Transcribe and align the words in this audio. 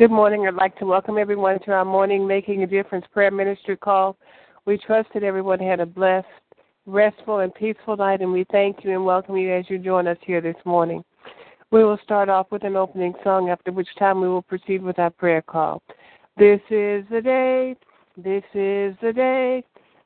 Good 0.00 0.12
morning. 0.12 0.46
I'd 0.46 0.54
like 0.54 0.78
to 0.78 0.86
welcome 0.86 1.18
everyone 1.18 1.58
to 1.64 1.72
our 1.72 1.84
morning 1.84 2.24
Making 2.24 2.62
a 2.62 2.68
Difference 2.68 3.04
prayer 3.12 3.32
ministry 3.32 3.76
call. 3.76 4.16
We 4.64 4.78
trust 4.78 5.08
that 5.12 5.24
everyone 5.24 5.58
had 5.58 5.80
a 5.80 5.86
blessed, 5.86 6.28
restful, 6.86 7.40
and 7.40 7.52
peaceful 7.52 7.96
night, 7.96 8.20
and 8.20 8.32
we 8.32 8.46
thank 8.52 8.84
you 8.84 8.92
and 8.92 9.04
welcome 9.04 9.36
you 9.36 9.52
as 9.52 9.64
you 9.68 9.76
join 9.76 10.06
us 10.06 10.16
here 10.24 10.40
this 10.40 10.54
morning. 10.64 11.02
We 11.72 11.82
will 11.82 11.98
start 12.04 12.28
off 12.28 12.46
with 12.52 12.62
an 12.62 12.76
opening 12.76 13.12
song, 13.24 13.50
after 13.50 13.72
which 13.72 13.88
time 13.98 14.20
we 14.20 14.28
will 14.28 14.42
proceed 14.42 14.84
with 14.84 15.00
our 15.00 15.10
prayer 15.10 15.42
call. 15.42 15.82
This 16.36 16.60
is 16.70 17.04
the 17.10 17.20
day, 17.20 17.74
this 18.16 18.44
is 18.54 18.94
the 19.02 19.12
day, 19.12 19.64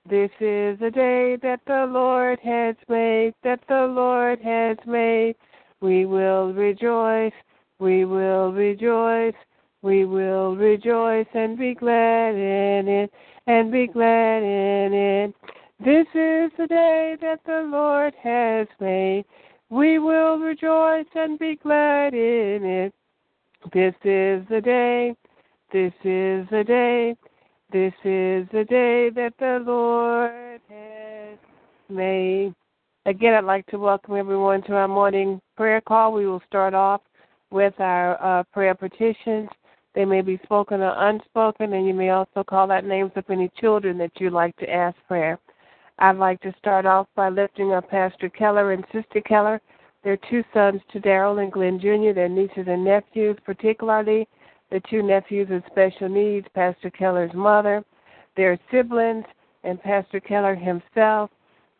this 0.08 0.31
is 0.41 0.78
the 0.81 0.91
day 0.91 1.36
that 1.42 1.60
the 1.66 1.84
Lord 1.86 2.38
has 2.42 2.76
made, 2.88 3.34
that 3.44 3.60
the 3.69 3.88
Lord 3.94 4.41
has 4.41 4.78
made. 4.86 5.34
We 5.82 6.06
will 6.06 6.54
rejoice, 6.54 7.34
we 7.78 8.06
will 8.06 8.54
rejoice. 8.54 9.34
We 9.82 10.04
will 10.04 10.54
rejoice 10.54 11.26
and 11.34 11.59
be 11.59 11.75
glad 11.75 12.37
in 12.37 12.87
it, 12.87 13.12
and 13.48 13.72
be 13.72 13.88
glad 13.88 14.44
in 14.44 14.93
it. 14.93 15.34
This 15.84 16.06
is 16.15 16.53
the 16.56 16.69
day 16.69 17.16
that 17.20 17.41
the 17.44 17.69
Lord 17.69 18.15
has 18.22 18.69
made. 18.78 19.25
We 19.70 19.98
will 19.98 20.38
rejoice 20.38 21.06
and 21.16 21.37
be 21.37 21.56
glad 21.56 22.15
in 22.15 22.65
it. 22.65 22.94
This 23.72 23.94
is 24.04 24.47
the 24.48 24.60
day, 24.62 25.16
this 25.72 25.93
is 26.04 26.47
the 26.50 26.62
day, 26.64 27.16
this 27.72 27.94
is 28.04 28.47
the 28.53 28.64
day 28.69 29.10
that 29.10 29.34
the 29.41 29.64
Lord 29.66 30.60
has 30.69 31.38
made. 31.88 32.54
Again, 33.06 33.34
I'd 33.34 33.44
like 33.44 33.66
to 33.66 33.78
welcome 33.78 34.14
everyone 34.14 34.62
to 34.64 34.75
our 34.75 34.87
morning 34.87 35.41
prayer 35.56 35.81
call. 35.81 36.12
We 36.12 36.26
will 36.26 36.43
start 36.47 36.72
off 36.72 37.00
with 37.50 37.75
our 37.81 38.22
uh, 38.22 38.44
prayer 38.53 38.76
petitions. 38.76 39.49
They 39.94 40.04
may 40.04 40.22
be 40.22 40.41
spoken 40.44 40.80
or 40.80 40.94
unspoken, 40.97 41.75
and 41.75 41.86
you 41.86 41.92
may 41.92 42.10
also 42.10 42.42
call 42.42 42.72
out 42.72 42.84
names 42.84 43.12
of 43.14 43.28
any 43.28 43.50
children 43.60 43.98
that 43.98 44.12
you'd 44.19 44.32
like 44.32 44.56
to 44.56 44.70
ask 44.70 44.97
prayer. 45.06 45.38
I'd 45.98 46.16
like 46.16 46.41
to 46.41 46.54
start 46.58 46.86
off 46.86 47.06
by 47.14 47.28
lifting 47.28 47.72
up 47.72 47.91
Pastor 47.91 48.31
Keller 48.31 48.72
and 48.72 48.84
Sister 48.92 49.20
Keller, 49.20 49.60
their 50.02 50.16
two 50.16 50.42
sons, 50.54 50.81
to 50.92 51.00
Daryl 51.00 51.42
and 51.42 51.52
Glenn 51.52 51.78
Jr., 51.78 52.12
their 52.14 52.28
nieces 52.28 52.66
and 52.66 52.84
nephews, 52.84 53.36
particularly 53.44 54.26
the 54.70 54.81
two 54.88 55.02
nephews 55.02 55.48
with 55.50 55.66
special 55.66 56.08
needs, 56.08 56.47
Pastor 56.54 56.91
Keller's 56.91 57.34
mother, 57.34 57.84
their 58.36 58.58
siblings, 58.70 59.26
and 59.62 59.81
Pastor 59.82 60.19
Keller 60.19 60.54
himself, 60.54 61.31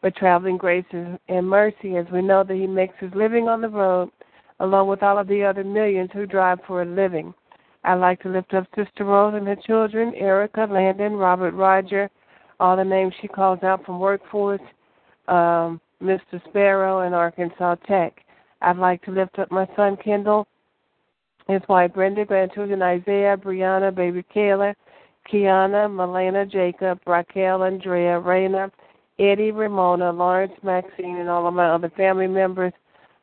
for 0.02 0.10
traveling 0.10 0.58
grace 0.58 0.84
and 0.92 1.48
mercy, 1.48 1.96
as 1.96 2.06
we 2.12 2.20
know 2.20 2.44
that 2.44 2.54
he 2.54 2.66
makes 2.66 2.94
his 2.98 3.14
living 3.14 3.48
on 3.48 3.62
the 3.62 3.68
road, 3.68 4.10
along 4.60 4.88
with 4.88 5.02
all 5.02 5.18
of 5.18 5.26
the 5.26 5.42
other 5.42 5.64
millions 5.64 6.10
who 6.12 6.26
drive 6.26 6.58
for 6.66 6.82
a 6.82 6.84
living. 6.84 7.32
I'd 7.84 7.94
like 7.94 8.20
to 8.22 8.28
lift 8.28 8.54
up 8.54 8.66
Sister 8.76 9.04
Rose 9.04 9.34
and 9.34 9.47
her 9.47 9.56
children, 9.56 10.15
Erica, 10.15 10.69
Landon, 10.70 11.15
Robert 11.15 11.53
Roger, 11.53 12.09
all 12.60 12.76
the 12.76 12.84
names 12.84 13.12
she 13.20 13.28
calls 13.28 13.62
out 13.65 13.84
from 13.84 13.98
workforce, 13.98 14.60
um, 15.26 15.81
Mr. 16.00 16.43
Sparrow, 16.48 17.00
and 17.00 17.15
Arkansas 17.15 17.76
Tech. 17.87 18.25
I'd 18.61 18.76
like 18.76 19.02
to 19.02 19.11
lift 19.11 19.38
up 19.40 19.50
my 19.50 19.67
son 19.75 19.96
Kendall, 19.96 20.46
his 21.49 21.62
wife 21.69 21.93
Brenda, 21.94 22.25
grandchildren 22.25 22.82
Isaiah, 22.82 23.37
Brianna, 23.37 23.93
baby 23.93 24.25
Kayla, 24.35 24.75
Kiana, 25.31 25.88
Melena, 25.88 26.50
Jacob, 26.50 27.00
Raquel, 27.05 27.64
Andrea, 27.64 28.20
Raina, 28.20 28.70
Eddie, 29.19 29.50
Ramona, 29.50 30.12
Lawrence, 30.12 30.52
Maxine, 30.62 31.17
and 31.17 31.28
all 31.28 31.49
of 31.49 31.55
my 31.55 31.69
other 31.69 31.90
family 31.96 32.28
members. 32.28 32.73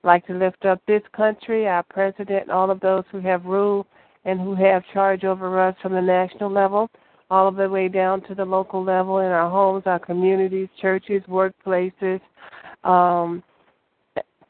I'd 0.04 0.08
like 0.08 0.28
to 0.28 0.34
lift 0.34 0.66
up 0.66 0.82
this 0.86 1.02
country, 1.16 1.68
our 1.68 1.84
president, 1.84 2.44
and 2.44 2.52
all 2.52 2.70
of 2.70 2.82
those 2.82 3.04
who 3.12 3.20
have 3.20 3.46
ruled 3.46 3.86
and 4.26 4.40
who 4.40 4.56
have 4.56 4.84
charge 4.94 5.24
over 5.24 5.60
us 5.60 5.76
from 5.82 5.94
the 5.94 6.02
national 6.02 6.52
level 6.52 6.90
all 7.32 7.52
the 7.52 7.70
way 7.70 7.88
down 7.88 8.22
to 8.22 8.36
the 8.36 8.46
local 8.46 8.84
level 8.84 9.20
in 9.20 9.28
our 9.28 9.50
homes, 9.50 9.84
our 9.86 10.00
communities, 10.00 10.68
churches, 10.82 11.22
workplaces, 11.28 12.20
um, 12.84 13.44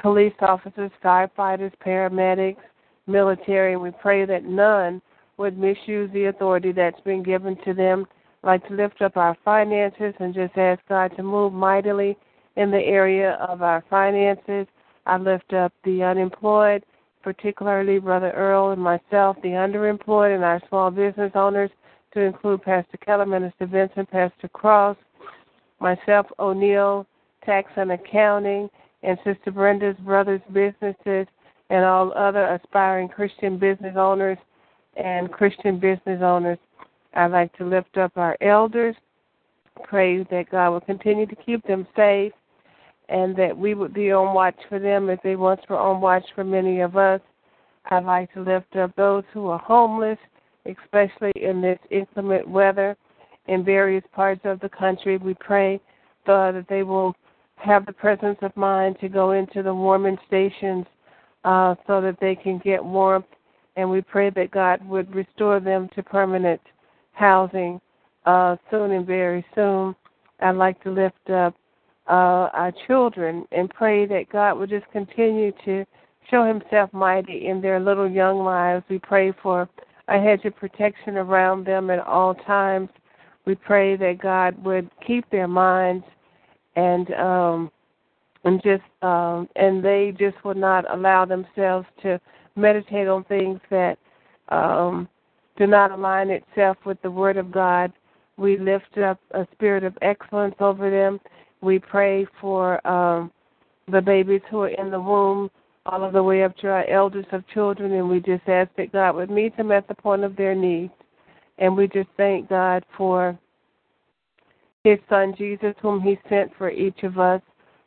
police 0.01 0.33
officers, 0.39 0.91
firefighters, 1.03 1.73
paramedics, 1.85 2.57
military. 3.05 3.75
We 3.75 3.91
pray 3.91 4.25
that 4.25 4.45
none 4.45 5.01
would 5.37 5.57
misuse 5.57 6.11
the 6.13 6.25
authority 6.25 6.71
that's 6.71 6.99
been 7.01 7.23
given 7.23 7.57
to 7.65 7.73
them. 7.73 8.05
I'd 8.43 8.47
like 8.47 8.67
to 8.67 8.75
lift 8.75 9.01
up 9.01 9.17
our 9.17 9.35
finances 9.43 10.13
and 10.19 10.33
just 10.33 10.57
ask 10.57 10.81
God 10.87 11.11
to 11.17 11.23
move 11.23 11.51
mightily 11.51 12.17
in 12.55 12.71
the 12.71 12.77
area 12.77 13.33
of 13.47 13.61
our 13.61 13.83
finances. 13.89 14.67
I 15.05 15.17
lift 15.17 15.53
up 15.53 15.73
the 15.83 16.03
unemployed 16.03 16.85
particularly 17.23 17.99
Brother 17.99 18.31
Earl 18.31 18.71
and 18.71 18.81
myself, 18.81 19.37
the 19.41 19.49
underemployed, 19.49 20.35
and 20.35 20.43
our 20.43 20.61
small 20.69 20.91
business 20.91 21.31
owners, 21.35 21.69
to 22.13 22.21
include 22.21 22.63
Pastor 22.63 22.97
Keller, 22.97 23.25
Minister 23.25 23.65
Vincent, 23.65 24.09
Pastor 24.09 24.47
Cross, 24.47 24.97
myself, 25.79 26.25
O'Neill, 26.39 27.05
Tax 27.45 27.71
and 27.75 27.91
Accounting, 27.91 28.69
and 29.03 29.17
Sister 29.23 29.51
Brenda's 29.51 29.97
brothers' 29.97 30.41
businesses, 30.51 31.27
and 31.69 31.85
all 31.85 32.11
other 32.13 32.45
aspiring 32.55 33.07
Christian 33.07 33.59
business 33.59 33.95
owners 33.95 34.37
and 34.97 35.31
Christian 35.31 35.79
business 35.79 36.21
owners. 36.21 36.57
I'd 37.13 37.31
like 37.31 37.55
to 37.57 37.65
lift 37.65 37.97
up 37.97 38.11
our 38.17 38.37
elders, 38.41 38.95
pray 39.83 40.23
that 40.23 40.49
God 40.51 40.71
will 40.71 40.81
continue 40.81 41.25
to 41.25 41.35
keep 41.35 41.65
them 41.65 41.87
safe 41.95 42.33
and 43.09 43.35
that 43.35 43.57
we 43.57 43.73
would 43.73 43.93
be 43.93 44.11
on 44.11 44.33
watch 44.33 44.57
for 44.69 44.79
them 44.79 45.09
as 45.09 45.17
they 45.23 45.35
once 45.35 45.61
were 45.67 45.77
on 45.77 45.99
watch 45.99 46.25
for 46.35 46.43
many 46.43 46.81
of 46.81 46.95
us. 46.95 47.19
I'd 47.89 48.05
like 48.05 48.31
to 48.33 48.41
lift 48.41 48.75
up 48.75 48.95
those 48.95 49.23
who 49.33 49.47
are 49.47 49.59
homeless, 49.59 50.19
especially 50.65 51.31
in 51.35 51.61
this 51.61 51.79
inclement 51.89 52.47
weather 52.47 52.95
in 53.47 53.65
various 53.65 54.03
parts 54.13 54.41
of 54.43 54.59
the 54.59 54.69
country. 54.69 55.17
We 55.17 55.33
pray 55.33 55.81
that 56.27 56.65
they 56.69 56.83
will 56.83 57.15
have 57.55 57.87
the 57.87 57.93
presence 57.93 58.37
of 58.43 58.55
mind 58.55 58.97
to 59.01 59.09
go 59.09 59.31
into 59.31 59.63
the 59.63 59.73
warming 59.73 60.17
stations 60.27 60.85
uh, 61.43 61.73
so 61.87 62.01
that 62.01 62.17
they 62.21 62.35
can 62.35 62.59
get 62.59 62.83
warmth. 62.83 63.25
And 63.75 63.89
we 63.89 64.01
pray 64.01 64.29
that 64.31 64.51
God 64.51 64.87
would 64.87 65.13
restore 65.15 65.59
them 65.59 65.89
to 65.95 66.03
permanent 66.03 66.61
housing 67.13 67.81
uh, 68.25 68.57
soon 68.69 68.91
and 68.91 69.07
very 69.07 69.43
soon. 69.55 69.95
I'd 70.41 70.55
like 70.55 70.81
to 70.83 70.91
lift 70.91 71.29
up 71.31 71.55
uh, 72.09 72.49
our 72.53 72.73
children 72.87 73.45
and 73.51 73.69
pray 73.69 74.05
that 74.05 74.29
God 74.31 74.57
would 74.57 74.69
just 74.69 74.89
continue 74.91 75.51
to 75.65 75.85
show 76.29 76.45
Himself 76.45 76.91
mighty 76.93 77.47
in 77.47 77.61
their 77.61 77.79
little 77.79 78.09
young 78.09 78.43
lives. 78.43 78.83
We 78.89 78.99
pray 78.99 79.33
for 79.43 79.69
a 80.07 80.19
hedge 80.19 80.45
of 80.45 80.55
protection 80.55 81.17
around 81.17 81.65
them 81.65 81.89
at 81.89 81.99
all 81.99 82.33
times. 82.33 82.89
We 83.45 83.55
pray 83.55 83.95
that 83.97 84.19
God 84.21 84.61
would 84.63 84.89
keep 85.05 85.29
their 85.29 85.47
minds 85.47 86.05
and 86.75 87.11
um, 87.13 87.71
and 88.43 88.61
just 88.63 88.83
um, 89.01 89.47
and 89.55 89.83
they 89.83 90.13
just 90.17 90.43
would 90.43 90.57
not 90.57 90.91
allow 90.91 91.25
themselves 91.25 91.87
to 92.01 92.19
meditate 92.55 93.07
on 93.07 93.23
things 93.25 93.59
that 93.69 93.97
um, 94.49 95.07
do 95.57 95.67
not 95.67 95.91
align 95.91 96.29
itself 96.29 96.77
with 96.85 97.01
the 97.01 97.11
Word 97.11 97.37
of 97.37 97.51
God. 97.51 97.91
We 98.37 98.57
lift 98.57 98.97
up 98.97 99.19
a 99.31 99.45
spirit 99.51 99.83
of 99.83 99.97
excellence 100.01 100.55
over 100.59 100.89
them. 100.89 101.19
We 101.61 101.79
pray 101.79 102.25
for 102.39 102.85
um, 102.87 103.31
the 103.91 104.01
babies 104.01 104.41
who 104.49 104.61
are 104.61 104.69
in 104.69 104.91
the 104.91 104.99
womb, 104.99 105.49
all 105.85 106.03
of 106.03 106.13
the 106.13 106.23
way 106.23 106.43
up 106.43 106.55
to 106.57 106.67
our 106.67 106.87
elders 106.87 107.25
of 107.31 107.47
children, 107.47 107.93
and 107.93 108.09
we 108.09 108.19
just 108.19 108.47
ask 108.47 108.69
that 108.77 108.91
God 108.91 109.15
would 109.15 109.29
meet 109.29 109.55
them 109.57 109.71
at 109.71 109.87
the 109.87 109.95
point 109.95 110.23
of 110.23 110.35
their 110.35 110.55
need. 110.55 110.91
And 111.57 111.75
we 111.75 111.87
just 111.87 112.09
thank 112.15 112.49
God 112.49 112.85
for 112.95 113.37
His 114.83 114.99
Son 115.09 115.33
Jesus, 115.37 115.73
whom 115.81 116.01
He 116.01 116.17
sent 116.29 116.51
for 116.57 116.69
each 116.69 117.03
of 117.03 117.19
us. 117.19 117.41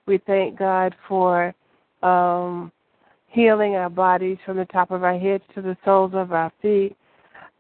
We 0.07 0.19
thank 0.27 0.59
God 0.59 0.95
for 1.09 1.55
um, 2.03 2.73
healing 3.29 3.77
our 3.77 3.89
bodies 3.91 4.39
from 4.45 4.57
the 4.57 4.65
top 4.67 4.91
of 4.91 5.05
our 5.05 5.19
heads 5.19 5.45
to 5.55 5.63
the 5.63 5.77
soles 5.85 6.13
of 6.15 6.33
our 6.33 6.53
feet. 6.61 6.97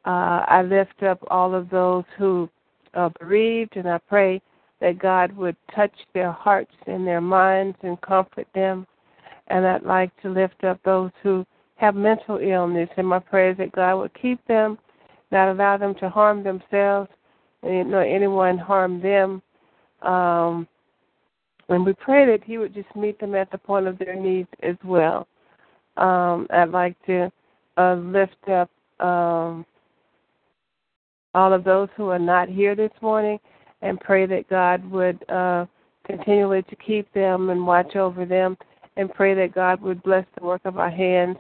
Uh, 0.05 0.45
I 0.49 0.63
lift 0.63 1.03
up 1.03 1.19
all 1.31 1.55
of 1.55 1.71
those 1.71 2.05
who 2.19 2.51
are 2.95 3.11
bereaved, 3.21 3.77
and 3.77 3.89
I 3.89 3.99
pray 3.99 4.43
that 4.83 4.99
God 4.99 5.35
would 5.37 5.57
touch 5.75 5.95
their 6.13 6.33
hearts 6.33 6.75
and 6.89 7.07
their 7.07 7.21
minds 7.21 7.79
and 7.83 7.99
comfort 8.01 8.49
them. 8.53 8.85
And 9.47 9.65
I'd 9.65 9.85
like 9.85 10.11
to 10.23 10.29
lift 10.29 10.65
up 10.65 10.81
those 10.85 11.13
who 11.23 11.47
have 11.77 11.95
mental 11.95 12.39
illness, 12.39 12.89
and 12.97 13.07
my 13.07 13.21
prayers 13.21 13.57
that 13.59 13.73
God 13.73 13.97
would 13.97 14.13
keep 14.21 14.45
them, 14.47 14.79
not 15.31 15.51
allow 15.51 15.77
them 15.77 15.95
to 16.01 16.09
harm 16.11 16.43
themselves, 16.43 17.09
and 17.63 17.93
nor 17.93 18.03
anyone 18.03 18.59
harm 18.59 19.01
them. 19.01 19.41
Um, 20.03 20.67
and 21.69 21.87
we 21.87 21.93
pray 21.93 22.27
that 22.27 22.45
He 22.45 22.59
would 22.59 22.75
just 22.75 22.95
meet 22.97 23.21
them 23.21 23.37
at 23.37 23.53
the 23.53 23.59
point 23.59 23.87
of 23.87 23.99
their 23.99 24.17
needs 24.17 24.49
as 24.65 24.77
well. 24.85 25.29
Um, 25.97 26.49
I'd 26.51 26.71
like 26.71 26.97
to 27.07 27.31
uh, 27.77 27.95
lift 27.95 28.49
up 28.49 28.71
um, 28.99 29.65
all 31.35 31.53
of 31.53 31.63
those 31.63 31.89
who 31.97 32.09
are 32.09 32.19
not 32.19 32.49
here 32.49 32.75
this 32.75 32.91
morning 33.01 33.39
and 33.83 34.01
pray 34.01 34.27
that 34.27 34.49
God 34.49 34.89
would 34.91 35.29
uh, 35.29 35.67
continually 36.07 36.63
to 36.63 36.77
keep 36.77 37.13
them 37.13 37.51
and 37.51 37.67
watch 37.67 37.97
over 37.97 38.25
them 38.25 38.57
and 38.97 39.13
pray 39.13 39.35
that 39.35 39.55
God 39.55 39.81
would 39.83 40.03
bless 40.03 40.25
the 40.39 40.45
work 40.45 40.63
of 40.65 40.79
our 40.79 40.91
hands 40.91 41.37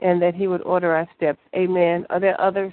and 0.00 0.20
that 0.20 0.34
He 0.34 0.46
would 0.46 0.62
order 0.62 0.92
our 0.94 1.08
steps. 1.16 1.40
Amen. 1.56 2.06
Are 2.10 2.20
there 2.20 2.40
others? 2.40 2.72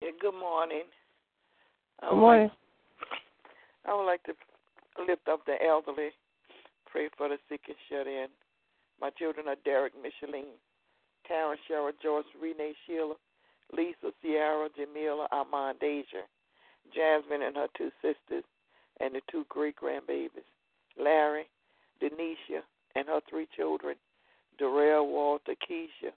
Yeah, 0.00 0.10
good 0.20 0.38
morning. 0.38 0.84
Good 2.00 2.16
morning. 2.16 2.50
I 3.86 3.94
would 3.94 4.06
like 4.06 4.22
to 4.24 4.32
lift 5.06 5.28
up 5.28 5.44
the 5.46 5.56
elderly, 5.64 6.10
pray 6.90 7.08
for 7.16 7.28
the 7.28 7.36
sick 7.48 7.62
and 7.68 7.76
shut 7.88 8.06
in. 8.06 8.26
My 9.00 9.10
children 9.10 9.48
are 9.48 9.56
Derek, 9.64 9.92
Micheline, 9.96 10.54
Karen, 11.26 11.58
Cheryl, 11.68 11.92
Joyce, 12.02 12.24
Renee, 12.40 12.74
Sheila, 12.86 13.14
Lisa, 13.72 14.12
Sierra, 14.20 14.68
Jamila, 14.76 15.28
Armand, 15.32 15.78
Deja, 15.80 16.26
Jasmine 16.94 17.42
and 17.42 17.56
her 17.56 17.68
two 17.76 17.90
sisters, 18.02 18.44
and 19.00 19.14
the 19.14 19.20
two 19.30 19.46
great 19.48 19.76
grandbabies, 19.76 20.44
Larry, 20.98 21.44
Denisha, 22.02 22.62
and 22.94 23.08
her 23.08 23.20
three 23.28 23.48
children, 23.56 23.96
Darrell, 24.58 25.08
Walter, 25.08 25.54
Keisha, 25.68 26.12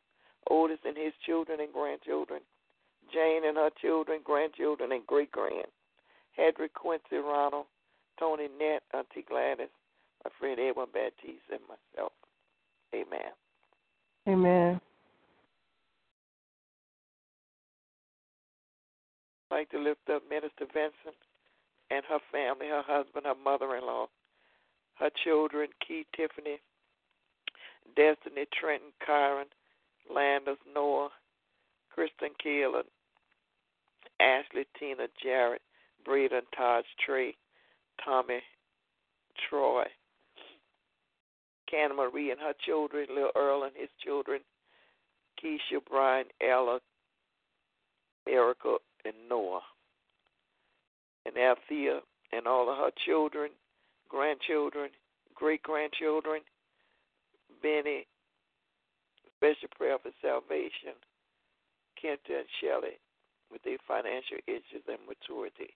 Otis 0.49 0.79
and 0.85 0.97
his 0.97 1.13
children 1.25 1.59
and 1.59 1.73
grandchildren, 1.73 2.41
Jane 3.13 3.45
and 3.45 3.57
her 3.57 3.71
children, 3.81 4.19
grandchildren, 4.23 4.91
and 4.91 5.05
great 5.07 5.31
grand, 5.31 5.67
Hedrick, 6.37 6.73
Quincy, 6.73 7.17
Ronald, 7.17 7.65
Tony, 8.19 8.47
Nett, 8.59 8.83
Auntie 8.93 9.25
Gladys, 9.27 9.69
my 10.23 10.31
friend 10.39 10.59
Edwin 10.59 10.87
Baptiste, 10.93 11.49
and 11.51 11.61
myself. 11.67 12.11
Amen. 12.93 13.31
Amen. 14.27 14.81
Like 19.55 19.69
to 19.69 19.79
lift 19.79 20.09
up 20.13 20.21
Minister 20.29 20.65
Vincent 20.73 21.15
and 21.89 22.03
her 22.09 22.19
family, 22.29 22.67
her 22.67 22.83
husband, 22.85 23.25
her 23.25 23.39
mother 23.41 23.77
in 23.77 23.85
law, 23.85 24.07
her 24.99 25.09
children, 25.23 25.69
Keith, 25.85 26.07
Tiffany, 26.13 26.59
Destiny, 27.95 28.45
Trenton, 28.59 28.91
Kyron, 29.07 29.45
Landers, 30.13 30.57
Noah, 30.73 31.09
Kristen 31.89 32.31
Keelan, 32.45 32.83
Ashley, 34.19 34.65
Tina, 34.77 35.07
Jarrett, 35.23 35.61
Breeden, 36.05 36.41
Taj, 36.57 36.83
Trey, 37.05 37.33
Tommy, 38.03 38.41
Troy, 39.49 39.85
Canna 41.71 41.93
Marie 41.93 42.31
and 42.31 42.41
her 42.41 42.53
children, 42.65 43.07
Lil 43.09 43.31
Earl 43.37 43.63
and 43.63 43.73
his 43.73 43.89
children, 44.03 44.41
Keisha, 45.41 45.79
Brian, 45.89 46.25
Ella, 46.41 46.79
Erica, 48.27 48.75
and 49.05 49.15
Noah, 49.29 49.61
and 51.25 51.37
Althea, 51.37 52.01
and 52.31 52.47
all 52.47 52.69
of 52.69 52.77
her 52.77 52.91
children, 53.05 53.51
grandchildren, 54.09 54.89
great 55.33 55.63
grandchildren, 55.63 56.41
Benny, 57.61 58.07
special 59.37 59.69
prayer 59.77 59.97
for 60.01 60.11
salvation, 60.21 60.97
Kenta 62.01 62.39
and 62.39 62.47
Shelley 62.61 62.99
with 63.51 63.61
their 63.63 63.77
financial 63.87 64.37
issues 64.47 64.83
and 64.87 64.97
maturity, 65.07 65.73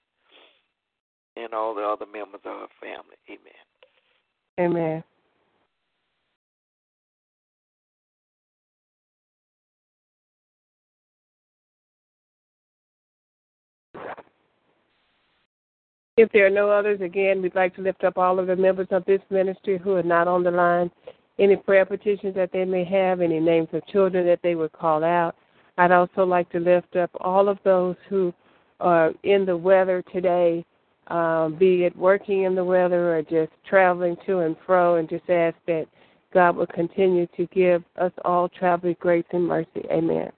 and 1.35 1.53
all 1.53 1.75
the 1.75 1.81
other 1.81 2.05
members 2.05 2.41
of 2.45 2.61
her 2.61 2.67
family. 2.81 3.17
Amen. 3.29 3.63
Amen. 4.59 5.03
If 16.19 16.29
there 16.33 16.45
are 16.45 16.49
no 16.49 16.69
others, 16.69 16.99
again, 16.99 17.41
we'd 17.41 17.55
like 17.55 17.73
to 17.77 17.81
lift 17.81 18.03
up 18.03 18.17
all 18.17 18.39
of 18.39 18.47
the 18.47 18.55
members 18.57 18.89
of 18.91 19.05
this 19.05 19.21
ministry 19.29 19.77
who 19.77 19.93
are 19.93 20.03
not 20.03 20.27
on 20.27 20.43
the 20.43 20.51
line. 20.51 20.91
Any 21.39 21.55
prayer 21.55 21.85
petitions 21.85 22.35
that 22.35 22.51
they 22.51 22.65
may 22.65 22.83
have, 22.83 23.21
any 23.21 23.39
names 23.39 23.69
of 23.71 23.87
children 23.87 24.27
that 24.27 24.41
they 24.43 24.53
would 24.53 24.73
call 24.73 25.05
out. 25.05 25.37
I'd 25.77 25.93
also 25.93 26.25
like 26.25 26.49
to 26.49 26.59
lift 26.59 26.97
up 26.97 27.09
all 27.21 27.47
of 27.47 27.57
those 27.63 27.95
who 28.09 28.33
are 28.81 29.13
in 29.23 29.45
the 29.45 29.55
weather 29.55 30.03
today, 30.11 30.65
um, 31.07 31.55
be 31.57 31.85
it 31.85 31.95
working 31.95 32.43
in 32.43 32.53
the 32.53 32.65
weather 32.65 33.15
or 33.15 33.21
just 33.21 33.53
traveling 33.65 34.17
to 34.25 34.39
and 34.39 34.57
fro, 34.65 34.95
and 34.95 35.07
just 35.07 35.29
ask 35.29 35.55
that 35.67 35.85
God 36.33 36.57
will 36.57 36.67
continue 36.67 37.27
to 37.37 37.45
give 37.45 37.81
us 37.95 38.11
all 38.25 38.49
traveling 38.49 38.97
grace 38.99 39.23
and 39.31 39.47
mercy. 39.47 39.85
Amen. 39.89 40.33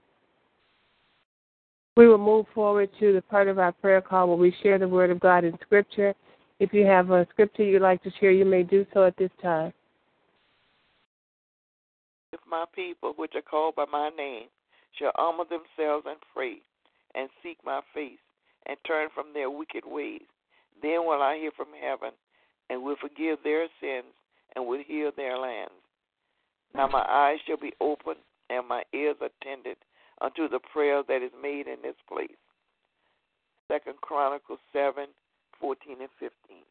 We 1.97 2.07
will 2.07 2.17
move 2.17 2.45
forward 2.53 2.89
to 2.99 3.13
the 3.13 3.21
part 3.21 3.47
of 3.47 3.59
our 3.59 3.73
prayer 3.73 4.01
call 4.01 4.27
where 4.27 4.37
we 4.37 4.55
share 4.63 4.79
the 4.79 4.87
Word 4.87 5.09
of 5.09 5.19
God 5.19 5.43
in 5.43 5.57
Scripture. 5.61 6.13
If 6.59 6.73
you 6.73 6.85
have 6.85 7.09
a 7.09 7.27
scripture 7.31 7.63
you'd 7.63 7.81
like 7.81 8.01
to 8.03 8.11
share, 8.19 8.31
you 8.31 8.45
may 8.45 8.63
do 8.63 8.85
so 8.93 9.05
at 9.05 9.17
this 9.17 9.31
time. 9.41 9.73
If 12.31 12.39
my 12.49 12.65
people, 12.73 13.13
which 13.17 13.33
are 13.35 13.41
called 13.41 13.75
by 13.75 13.85
my 13.91 14.09
name, 14.09 14.47
shall 14.97 15.11
humble 15.15 15.43
themselves 15.45 16.05
and 16.07 16.17
pray, 16.33 16.57
and 17.15 17.29
seek 17.43 17.57
my 17.65 17.81
face, 17.93 18.19
and 18.67 18.77
turn 18.87 19.09
from 19.13 19.33
their 19.33 19.49
wicked 19.49 19.83
ways, 19.85 20.21
then 20.81 21.05
will 21.05 21.21
I 21.21 21.37
hear 21.37 21.51
from 21.57 21.67
heaven, 21.81 22.11
and 22.69 22.83
will 22.83 22.95
forgive 23.01 23.39
their 23.43 23.67
sins, 23.81 24.13
and 24.55 24.65
will 24.65 24.83
heal 24.85 25.11
their 25.17 25.37
lands. 25.37 25.73
Now 26.73 26.87
my 26.87 27.05
eyes 27.09 27.39
shall 27.45 27.57
be 27.57 27.73
open, 27.81 28.15
and 28.49 28.67
my 28.67 28.83
ears 28.93 29.17
attended 29.17 29.77
unto 30.21 30.47
the 30.47 30.59
prayer 30.71 31.03
that 31.07 31.21
is 31.21 31.31
made 31.41 31.67
in 31.67 31.81
this 31.81 31.95
place. 32.07 32.29
Second 33.71 33.95
Chronicles 34.01 34.59
seven, 34.73 35.07
fourteen 35.59 35.97
and 36.01 36.09
fifteen. 36.19 36.63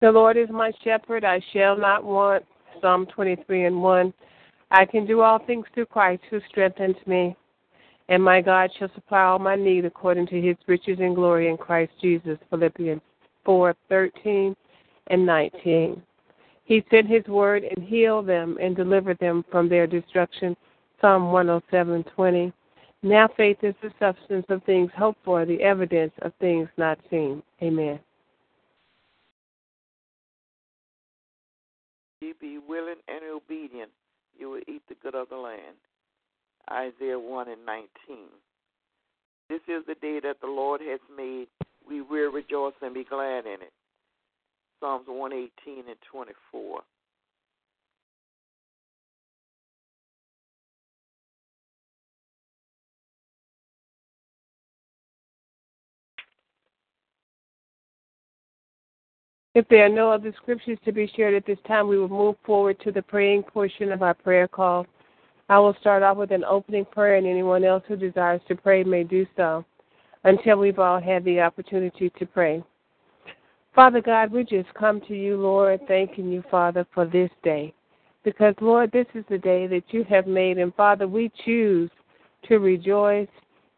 The 0.00 0.10
Lord 0.12 0.36
is 0.36 0.48
my 0.50 0.72
shepherd, 0.84 1.24
I 1.24 1.40
shall 1.52 1.76
not 1.76 2.04
want. 2.04 2.44
Psalm 2.80 3.06
23 3.06 3.64
and 3.64 3.82
1. 3.82 4.14
I 4.70 4.84
can 4.84 5.06
do 5.06 5.22
all 5.22 5.40
things 5.44 5.66
through 5.74 5.86
Christ 5.86 6.22
who 6.30 6.40
strengthens 6.48 6.96
me. 7.06 7.34
And 8.08 8.22
my 8.22 8.40
God 8.40 8.70
shall 8.78 8.90
supply 8.94 9.22
all 9.22 9.38
my 9.38 9.56
need 9.56 9.84
according 9.84 10.28
to 10.28 10.40
his 10.40 10.56
riches 10.66 10.98
and 11.00 11.14
glory 11.14 11.48
in 11.48 11.56
Christ 11.56 11.92
Jesus. 12.00 12.38
Philippians 12.48 13.02
4 13.44 13.74
13 13.88 14.54
and 15.08 15.26
19. 15.26 16.02
He 16.68 16.84
sent 16.90 17.08
his 17.08 17.24
word 17.24 17.64
and 17.64 17.82
healed 17.82 18.26
them 18.26 18.58
and 18.60 18.76
delivered 18.76 19.18
them 19.20 19.42
from 19.50 19.70
their 19.70 19.86
destruction. 19.86 20.54
Psalm 21.00 21.32
107 21.32 22.04
20. 22.14 22.52
Now 23.02 23.26
faith 23.38 23.56
is 23.62 23.74
the 23.82 23.90
substance 23.98 24.44
of 24.50 24.62
things 24.64 24.90
hoped 24.94 25.24
for, 25.24 25.46
the 25.46 25.62
evidence 25.62 26.12
of 26.20 26.34
things 26.40 26.68
not 26.76 26.98
seen. 27.08 27.42
Amen. 27.62 27.98
Ye 32.20 32.34
be 32.38 32.58
willing 32.58 32.96
and 33.08 33.20
obedient, 33.32 33.90
you 34.38 34.50
will 34.50 34.60
eat 34.68 34.82
the 34.90 34.96
good 35.02 35.14
of 35.14 35.30
the 35.30 35.36
land. 35.36 35.76
Isaiah 36.70 37.18
1 37.18 37.48
and 37.48 37.64
19. 37.64 37.88
This 39.48 39.60
is 39.68 39.86
the 39.86 39.94
day 39.94 40.20
that 40.22 40.42
the 40.42 40.48
Lord 40.48 40.82
has 40.82 41.00
made. 41.16 41.46
We 41.88 42.02
will 42.02 42.30
rejoice 42.30 42.74
and 42.82 42.92
be 42.92 43.04
glad 43.04 43.46
in 43.46 43.62
it. 43.62 43.72
Psalms 44.80 45.06
118 45.08 45.88
and 45.88 45.96
24. 46.10 46.80
If 59.54 59.66
there 59.68 59.84
are 59.84 59.88
no 59.88 60.12
other 60.12 60.32
scriptures 60.40 60.78
to 60.84 60.92
be 60.92 61.10
shared 61.16 61.34
at 61.34 61.44
this 61.44 61.58
time, 61.66 61.88
we 61.88 61.98
will 61.98 62.08
move 62.08 62.36
forward 62.46 62.78
to 62.84 62.92
the 62.92 63.02
praying 63.02 63.42
portion 63.42 63.90
of 63.90 64.02
our 64.02 64.14
prayer 64.14 64.46
call. 64.46 64.86
I 65.48 65.58
will 65.58 65.74
start 65.80 66.04
off 66.04 66.16
with 66.16 66.30
an 66.30 66.44
opening 66.44 66.84
prayer, 66.84 67.16
and 67.16 67.26
anyone 67.26 67.64
else 67.64 67.82
who 67.88 67.96
desires 67.96 68.40
to 68.46 68.54
pray 68.54 68.84
may 68.84 69.02
do 69.02 69.26
so 69.36 69.64
until 70.22 70.58
we've 70.58 70.78
all 70.78 71.00
had 71.00 71.24
the 71.24 71.40
opportunity 71.40 72.12
to 72.20 72.26
pray. 72.26 72.62
Father 73.78 74.00
God, 74.00 74.32
we 74.32 74.42
just 74.42 74.74
come 74.74 75.00
to 75.02 75.14
you, 75.14 75.36
Lord, 75.36 75.78
thanking 75.86 76.32
you, 76.32 76.42
Father, 76.50 76.84
for 76.92 77.06
this 77.06 77.30
day. 77.44 77.72
Because, 78.24 78.56
Lord, 78.60 78.90
this 78.90 79.06
is 79.14 79.24
the 79.30 79.38
day 79.38 79.68
that 79.68 79.84
you 79.90 80.02
have 80.10 80.26
made, 80.26 80.58
and 80.58 80.74
Father, 80.74 81.06
we 81.06 81.30
choose 81.44 81.88
to 82.48 82.58
rejoice 82.58 83.28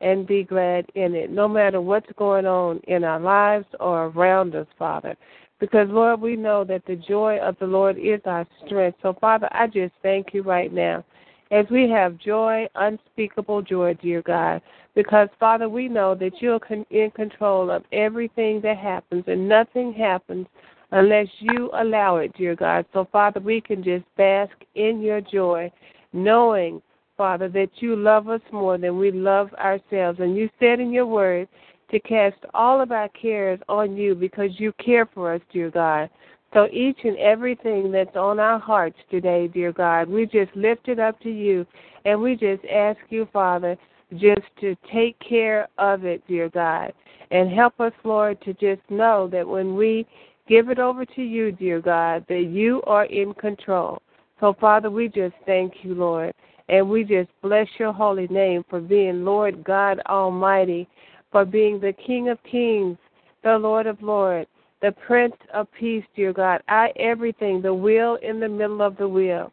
and 0.00 0.26
be 0.26 0.42
glad 0.42 0.86
in 0.94 1.14
it, 1.14 1.30
no 1.30 1.46
matter 1.46 1.82
what's 1.82 2.10
going 2.16 2.46
on 2.46 2.80
in 2.88 3.04
our 3.04 3.20
lives 3.20 3.66
or 3.78 4.06
around 4.06 4.54
us, 4.54 4.66
Father. 4.78 5.14
Because, 5.58 5.88
Lord, 5.90 6.22
we 6.22 6.34
know 6.34 6.64
that 6.64 6.86
the 6.86 6.96
joy 6.96 7.36
of 7.36 7.58
the 7.58 7.66
Lord 7.66 7.98
is 7.98 8.22
our 8.24 8.46
strength. 8.64 8.96
So, 9.02 9.14
Father, 9.20 9.50
I 9.52 9.66
just 9.66 9.92
thank 10.02 10.32
you 10.32 10.42
right 10.42 10.72
now 10.72 11.04
as 11.50 11.66
we 11.70 11.88
have 11.88 12.18
joy, 12.18 12.66
unspeakable 12.76 13.62
joy, 13.62 13.94
dear 13.94 14.22
God. 14.22 14.62
Because, 14.94 15.28
Father, 15.38 15.68
we 15.68 15.88
know 15.88 16.14
that 16.14 16.40
you're 16.40 16.60
in 16.90 17.10
control 17.10 17.70
of 17.70 17.84
everything 17.92 18.60
that 18.62 18.76
happens, 18.76 19.24
and 19.26 19.48
nothing 19.48 19.92
happens 19.92 20.46
unless 20.92 21.28
you 21.38 21.70
allow 21.74 22.16
it, 22.16 22.36
dear 22.36 22.56
God. 22.56 22.84
So, 22.92 23.08
Father, 23.10 23.40
we 23.40 23.60
can 23.60 23.82
just 23.82 24.04
bask 24.16 24.52
in 24.74 25.00
your 25.00 25.20
joy, 25.20 25.70
knowing, 26.12 26.82
Father, 27.16 27.48
that 27.50 27.70
you 27.76 27.96
love 27.96 28.28
us 28.28 28.40
more 28.52 28.78
than 28.78 28.98
we 28.98 29.10
love 29.12 29.52
ourselves. 29.54 30.20
And 30.20 30.36
you 30.36 30.48
said 30.58 30.80
in 30.80 30.92
your 30.92 31.06
word 31.06 31.48
to 31.90 32.00
cast 32.00 32.36
all 32.54 32.80
of 32.80 32.92
our 32.92 33.08
cares 33.08 33.60
on 33.68 33.96
you 33.96 34.14
because 34.14 34.50
you 34.58 34.72
care 34.84 35.06
for 35.06 35.34
us, 35.34 35.40
dear 35.52 35.70
God. 35.70 36.10
So 36.52 36.66
each 36.72 36.98
and 37.04 37.16
everything 37.18 37.92
that's 37.92 38.16
on 38.16 38.40
our 38.40 38.58
hearts 38.58 38.98
today, 39.10 39.48
dear 39.48 39.72
God, 39.72 40.08
we 40.08 40.26
just 40.26 40.54
lift 40.56 40.88
it 40.88 40.98
up 40.98 41.20
to 41.20 41.30
you 41.30 41.66
and 42.04 42.20
we 42.20 42.34
just 42.34 42.64
ask 42.64 42.98
you, 43.08 43.28
Father, 43.32 43.76
just 44.16 44.42
to 44.60 44.76
take 44.92 45.16
care 45.20 45.68
of 45.78 46.04
it, 46.04 46.26
dear 46.26 46.48
God. 46.48 46.92
And 47.30 47.52
help 47.52 47.78
us, 47.78 47.92
Lord, 48.02 48.40
to 48.42 48.52
just 48.54 48.82
know 48.90 49.28
that 49.30 49.46
when 49.46 49.76
we 49.76 50.06
give 50.48 50.68
it 50.68 50.80
over 50.80 51.04
to 51.04 51.22
you, 51.22 51.52
dear 51.52 51.80
God, 51.80 52.24
that 52.28 52.48
you 52.50 52.82
are 52.86 53.04
in 53.04 53.32
control. 53.34 54.02
So, 54.40 54.56
Father, 54.60 54.90
we 54.90 55.08
just 55.08 55.34
thank 55.46 55.72
you, 55.82 55.94
Lord. 55.94 56.34
And 56.68 56.88
we 56.88 57.04
just 57.04 57.28
bless 57.42 57.68
your 57.78 57.92
holy 57.92 58.26
name 58.28 58.64
for 58.68 58.80
being 58.80 59.24
Lord 59.24 59.62
God 59.62 60.00
Almighty 60.06 60.88
for 61.30 61.44
being 61.44 61.80
the 61.80 61.92
King 61.92 62.28
of 62.28 62.38
Kings, 62.42 62.98
the 63.42 63.56
Lord 63.56 63.86
of 63.86 64.02
Lords, 64.02 64.49
the 64.82 64.92
Prince 65.06 65.36
of 65.52 65.68
Peace, 65.78 66.04
dear 66.16 66.32
God. 66.32 66.62
I 66.68 66.92
everything, 66.96 67.60
the 67.60 67.74
wheel 67.74 68.18
in 68.22 68.40
the 68.40 68.48
middle 68.48 68.82
of 68.82 68.96
the 68.96 69.08
wheel. 69.08 69.52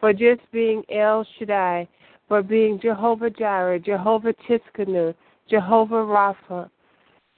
For 0.00 0.12
just 0.12 0.40
being 0.52 0.82
El 0.90 1.26
Shaddai, 1.38 1.88
for 2.28 2.42
being 2.42 2.80
Jehovah 2.80 3.30
Jireh, 3.30 3.78
Jehovah 3.78 4.34
Tsidkenu, 4.48 5.14
Jehovah 5.48 5.94
Rapha, 5.94 6.68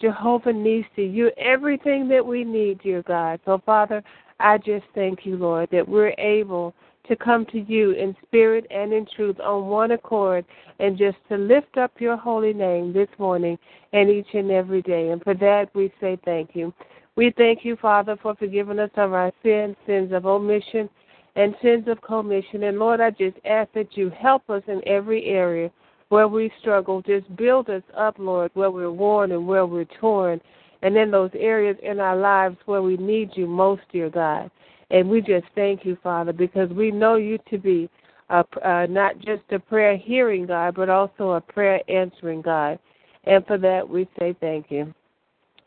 Jehovah 0.01 0.53
Nisi. 0.53 1.05
You're 1.05 1.33
everything 1.39 2.09
that 2.09 2.25
we 2.25 2.45
need, 2.45 2.81
dear 2.83 3.03
God. 3.03 3.41
So, 3.45 3.61
Father, 3.65 4.03
I 4.41 4.59
just 4.59 4.87
thank 4.95 5.27
you, 5.27 5.37
Lord, 5.37 5.69
that 5.73 5.87
we're 5.87 6.15
able 6.19 6.75
to 7.09 7.17
come 7.17 7.47
to 7.47 7.61
you 7.61 7.93
in 7.93 8.15
spirit 8.27 8.67
and 8.71 8.93
in 8.93 9.07
truth 9.17 9.41
on 9.41 9.67
one 9.67 9.93
accord 9.93 10.45
and 10.79 10.97
just 10.97 11.17
to 11.29 11.37
lift 11.37 11.77
up 11.77 11.93
your 11.99 12.17
holy 12.17 12.53
name 12.53 12.93
this 12.93 13.09
morning 13.19 13.59
and 13.93 14.11
each 14.11 14.29
and 14.35 14.51
every 14.51 14.83
day. 14.83 15.09
And 15.09 15.23
for 15.23 15.35
that, 15.35 15.71
we 15.75 15.93
say 16.01 16.19
thank 16.25 16.51
you. 16.55 16.73
We 17.19 17.35
thank 17.37 17.65
you, 17.65 17.75
Father, 17.75 18.17
for 18.23 18.37
forgiving 18.37 18.79
us 18.79 18.93
of 18.95 19.13
our 19.13 19.33
sins, 19.43 19.75
sins 19.89 20.13
of 20.13 20.25
omission, 20.25 20.89
and 21.35 21.53
sins 21.61 21.89
of 21.89 22.01
commission. 22.01 22.63
And 22.63 22.79
Lord, 22.79 23.01
I 23.01 23.11
just 23.11 23.37
ask 23.45 23.73
that 23.73 23.97
you 23.97 24.09
help 24.11 24.49
us 24.49 24.63
in 24.69 24.81
every 24.87 25.25
area 25.25 25.73
where 26.11 26.29
we 26.29 26.49
struggle. 26.61 27.03
Just 27.03 27.35
build 27.35 27.71
us 27.71 27.83
up, 27.97 28.21
Lord, 28.21 28.53
where 28.55 28.71
we're 28.71 28.93
worn 28.93 29.33
and 29.33 29.49
where 29.49 29.67
we're 29.67 29.85
torn, 30.01 30.41
and 30.83 30.97
in 30.97 31.11
those 31.11 31.33
areas 31.35 31.77
in 31.83 31.99
our 31.99 32.15
lives 32.15 32.57
where 32.67 32.83
we 32.83 32.97
need 32.97 33.31
you 33.35 33.49
most, 33.49 33.83
dear 33.91 34.11
God. 34.11 34.49
And 34.91 35.11
we 35.11 35.21
just 35.21 35.47
thank 35.57 35.85
you, 35.85 35.99
Father, 36.01 36.33
because 36.33 36.71
we 36.71 36.93
know 36.93 37.17
you 37.17 37.37
to 37.51 37.59
be 37.59 37.91
a, 38.31 38.45
uh, 38.65 38.87
not 38.89 39.19
just 39.19 39.43
a 39.51 39.59
prayer 39.59 39.97
hearing 39.97 40.47
God, 40.47 40.77
but 40.77 40.89
also 40.89 41.33
a 41.33 41.41
prayer 41.41 41.81
answering 41.91 42.43
God. 42.43 42.79
And 43.25 43.45
for 43.45 43.59
that, 43.59 43.89
we 43.89 44.09
say 44.21 44.37
thank 44.41 44.71
you. 44.71 44.95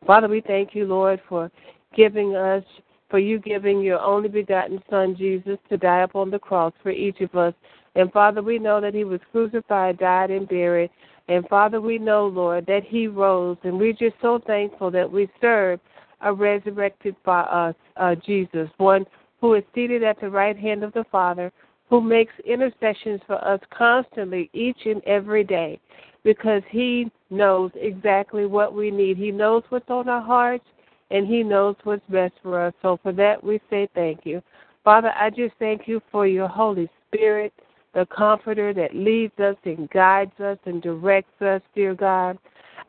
Father, 0.06 0.28
we 0.28 0.42
thank 0.42 0.74
you, 0.74 0.86
Lord, 0.86 1.22
for 1.30 1.52
giving 1.96 2.36
us, 2.36 2.64
for 3.10 3.20
you 3.20 3.40
giving 3.40 3.82
your 3.82 4.00
only 4.00 4.30
begotten 4.30 4.82
Son, 4.90 5.16
Jesus, 5.16 5.58
to 5.70 5.78
die 5.78 6.02
upon 6.02 6.32
the 6.32 6.40
cross 6.40 6.74
for 6.82 6.92
each 6.92 7.22
of 7.22 7.36
us. 7.36 7.54
And 7.96 8.12
Father, 8.12 8.42
we 8.42 8.58
know 8.58 8.82
that 8.82 8.94
he 8.94 9.04
was 9.04 9.20
crucified, 9.32 10.00
died, 10.00 10.32
and 10.32 10.48
buried. 10.48 10.90
And 11.28 11.48
Father, 11.48 11.80
we 11.80 11.98
know, 11.98 12.28
Lord, 12.28 12.66
that 12.66 12.84
he 12.84 13.08
rose. 13.08 13.58
And 13.64 13.78
we're 13.78 13.94
just 13.94 14.16
so 14.22 14.42
thankful 14.48 14.92
that 14.92 15.10
we 15.10 15.30
serve 15.40 15.80
a 16.22 16.34
resurrected 16.34 17.16
by 17.24 17.42
us, 17.42 17.76
uh, 17.98 18.16
Jesus, 18.16 18.70
one 18.78 19.06
who 19.40 19.56
is 19.56 19.64
seated 19.74 20.04
at 20.04 20.20
the 20.22 20.30
right 20.30 20.58
hand 20.58 20.84
of 20.84 20.94
the 20.94 21.04
Father, 21.12 21.52
who 21.90 22.00
makes 22.00 22.34
intercessions 22.46 23.20
for 23.28 23.44
us 23.46 23.60
constantly, 23.76 24.50
each 24.54 24.78
and 24.86 25.04
every 25.06 25.44
day, 25.44 25.80
because 26.24 26.62
he 26.70 27.12
knows 27.30 27.72
exactly 27.76 28.46
what 28.46 28.74
we 28.74 28.92
need. 28.92 29.18
He 29.18 29.32
knows 29.32 29.64
what's 29.70 29.90
on 29.90 30.10
our 30.10 30.22
hearts, 30.22 30.66
and 31.10 31.28
he 31.28 31.44
knows 31.44 31.76
what's 31.84 32.06
best 32.10 32.34
for 32.44 32.62
us. 32.62 32.74
So 32.82 33.00
for 33.02 33.12
that, 33.14 33.44
we 33.44 33.60
say 33.70 33.88
thank 33.96 34.26
you. 34.26 34.42
Father, 34.84 35.12
I 35.20 35.30
just 35.30 35.54
thank 35.60 35.88
you 35.88 36.02
for 36.12 36.26
your 36.26 36.48
Holy 36.48 36.90
Spirit, 37.08 37.54
the 37.94 38.06
comforter 38.06 38.74
that 38.74 38.96
leads 38.96 39.38
us 39.40 39.56
and 39.66 39.90
guides 39.90 40.40
us 40.40 40.58
and 40.66 40.82
directs 40.82 41.42
us, 41.42 41.62
dear 41.76 41.94
God. 41.94 42.38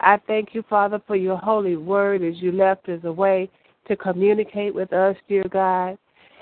I 0.01 0.19
thank 0.27 0.55
you, 0.55 0.65
Father, 0.69 1.01
for 1.07 1.17
your 1.17 1.37
holy 1.37 1.77
word 1.77 2.23
as 2.23 2.35
you 2.41 2.53
left 2.53 2.89
us 2.89 3.01
a 3.05 3.13
way 3.13 3.51
to 3.89 3.97
communicate 3.97 4.75
with 4.75 4.93
us, 4.93 5.17
dear 5.29 5.45
God, 5.51 5.99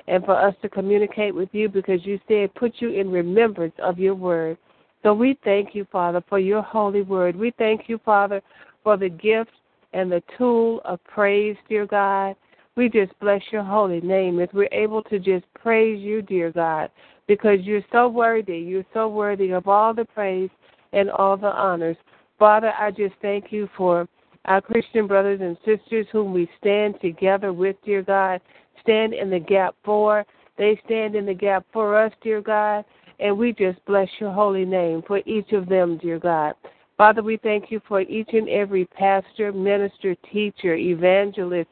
and 0.09 0.25
for 0.25 0.35
us 0.39 0.55
to 0.63 0.69
communicate 0.69 1.35
with 1.35 1.49
you 1.53 1.69
because 1.69 2.05
you 2.05 2.21
said, 2.29 2.55
put 2.55 2.75
you 2.79 2.91
in 2.91 3.11
remembrance 3.11 3.75
of 3.83 3.99
your 3.99 4.15
word. 4.15 4.57
So 5.03 5.15
we 5.15 5.39
thank 5.45 5.75
you, 5.75 5.87
Father, 5.91 6.23
for 6.29 6.39
your 6.39 6.63
holy 6.63 7.03
word. 7.03 7.37
We 7.37 7.53
thank 7.59 7.89
you, 7.89 7.99
Father, 8.05 8.43
for 8.85 8.97
the 8.97 9.09
gift 9.09 9.51
and 9.93 10.11
the 10.11 10.23
tool 10.37 10.81
of 10.85 11.03
praise, 11.05 11.57
dear 11.69 11.87
God. 11.87 12.37
We 12.77 12.89
just 12.89 13.19
bless 13.21 13.43
your 13.51 13.63
holy 13.63 14.01
name 14.01 14.41
as 14.41 14.49
we're 14.53 14.69
able 14.73 15.03
to 15.05 15.19
just 15.19 15.45
praise 15.55 16.01
you, 16.01 16.23
dear 16.23 16.53
God, 16.53 16.91
because 17.27 17.61
you're 17.63 17.85
so 17.93 18.09
worthy. 18.09 18.59
You're 18.59 18.87
so 18.95 19.09
worthy 19.09 19.51
of 19.51 19.69
all 19.69 19.93
the 19.93 20.05
praise 20.05 20.51
and 20.93 21.11
all 21.11 21.37
the 21.37 21.49
honors. 21.49 21.97
Father, 22.39 22.73
I 22.79 22.91
just 22.91 23.15
thank 23.21 23.53
you 23.53 23.69
for 23.77 24.09
our 24.47 24.61
Christian 24.61 25.07
brothers 25.07 25.41
and 25.43 25.57
sisters 25.65 26.07
whom 26.11 26.33
we 26.33 26.49
stand 26.59 26.95
together 27.01 27.53
with, 27.53 27.77
dear 27.85 28.03
God, 28.03 28.41
stand 28.81 29.13
in 29.13 29.31
the 29.31 29.39
gap 29.39 29.75
for. 29.85 30.25
They 30.57 30.81
stand 30.85 31.15
in 31.15 31.27
the 31.27 31.35
gap 31.35 31.67
for 31.73 31.97
us, 31.97 32.13
dear 32.23 32.41
God, 32.41 32.85
and 33.21 33.37
we 33.37 33.53
just 33.53 33.85
bless 33.85 34.09
your 34.19 34.33
holy 34.33 34.65
name 34.65 35.03
for 35.07 35.21
each 35.27 35.53
of 35.53 35.69
them, 35.69 35.99
dear 35.99 36.19
God. 36.19 36.55
Father, 36.97 37.23
we 37.23 37.37
thank 37.39 37.71
you 37.71 37.81
for 37.87 38.01
each 38.03 38.31
and 38.33 38.49
every 38.49 38.87
pastor, 38.87 39.53
minister, 39.53 40.15
teacher, 40.33 40.75
evangelist, 40.75 41.71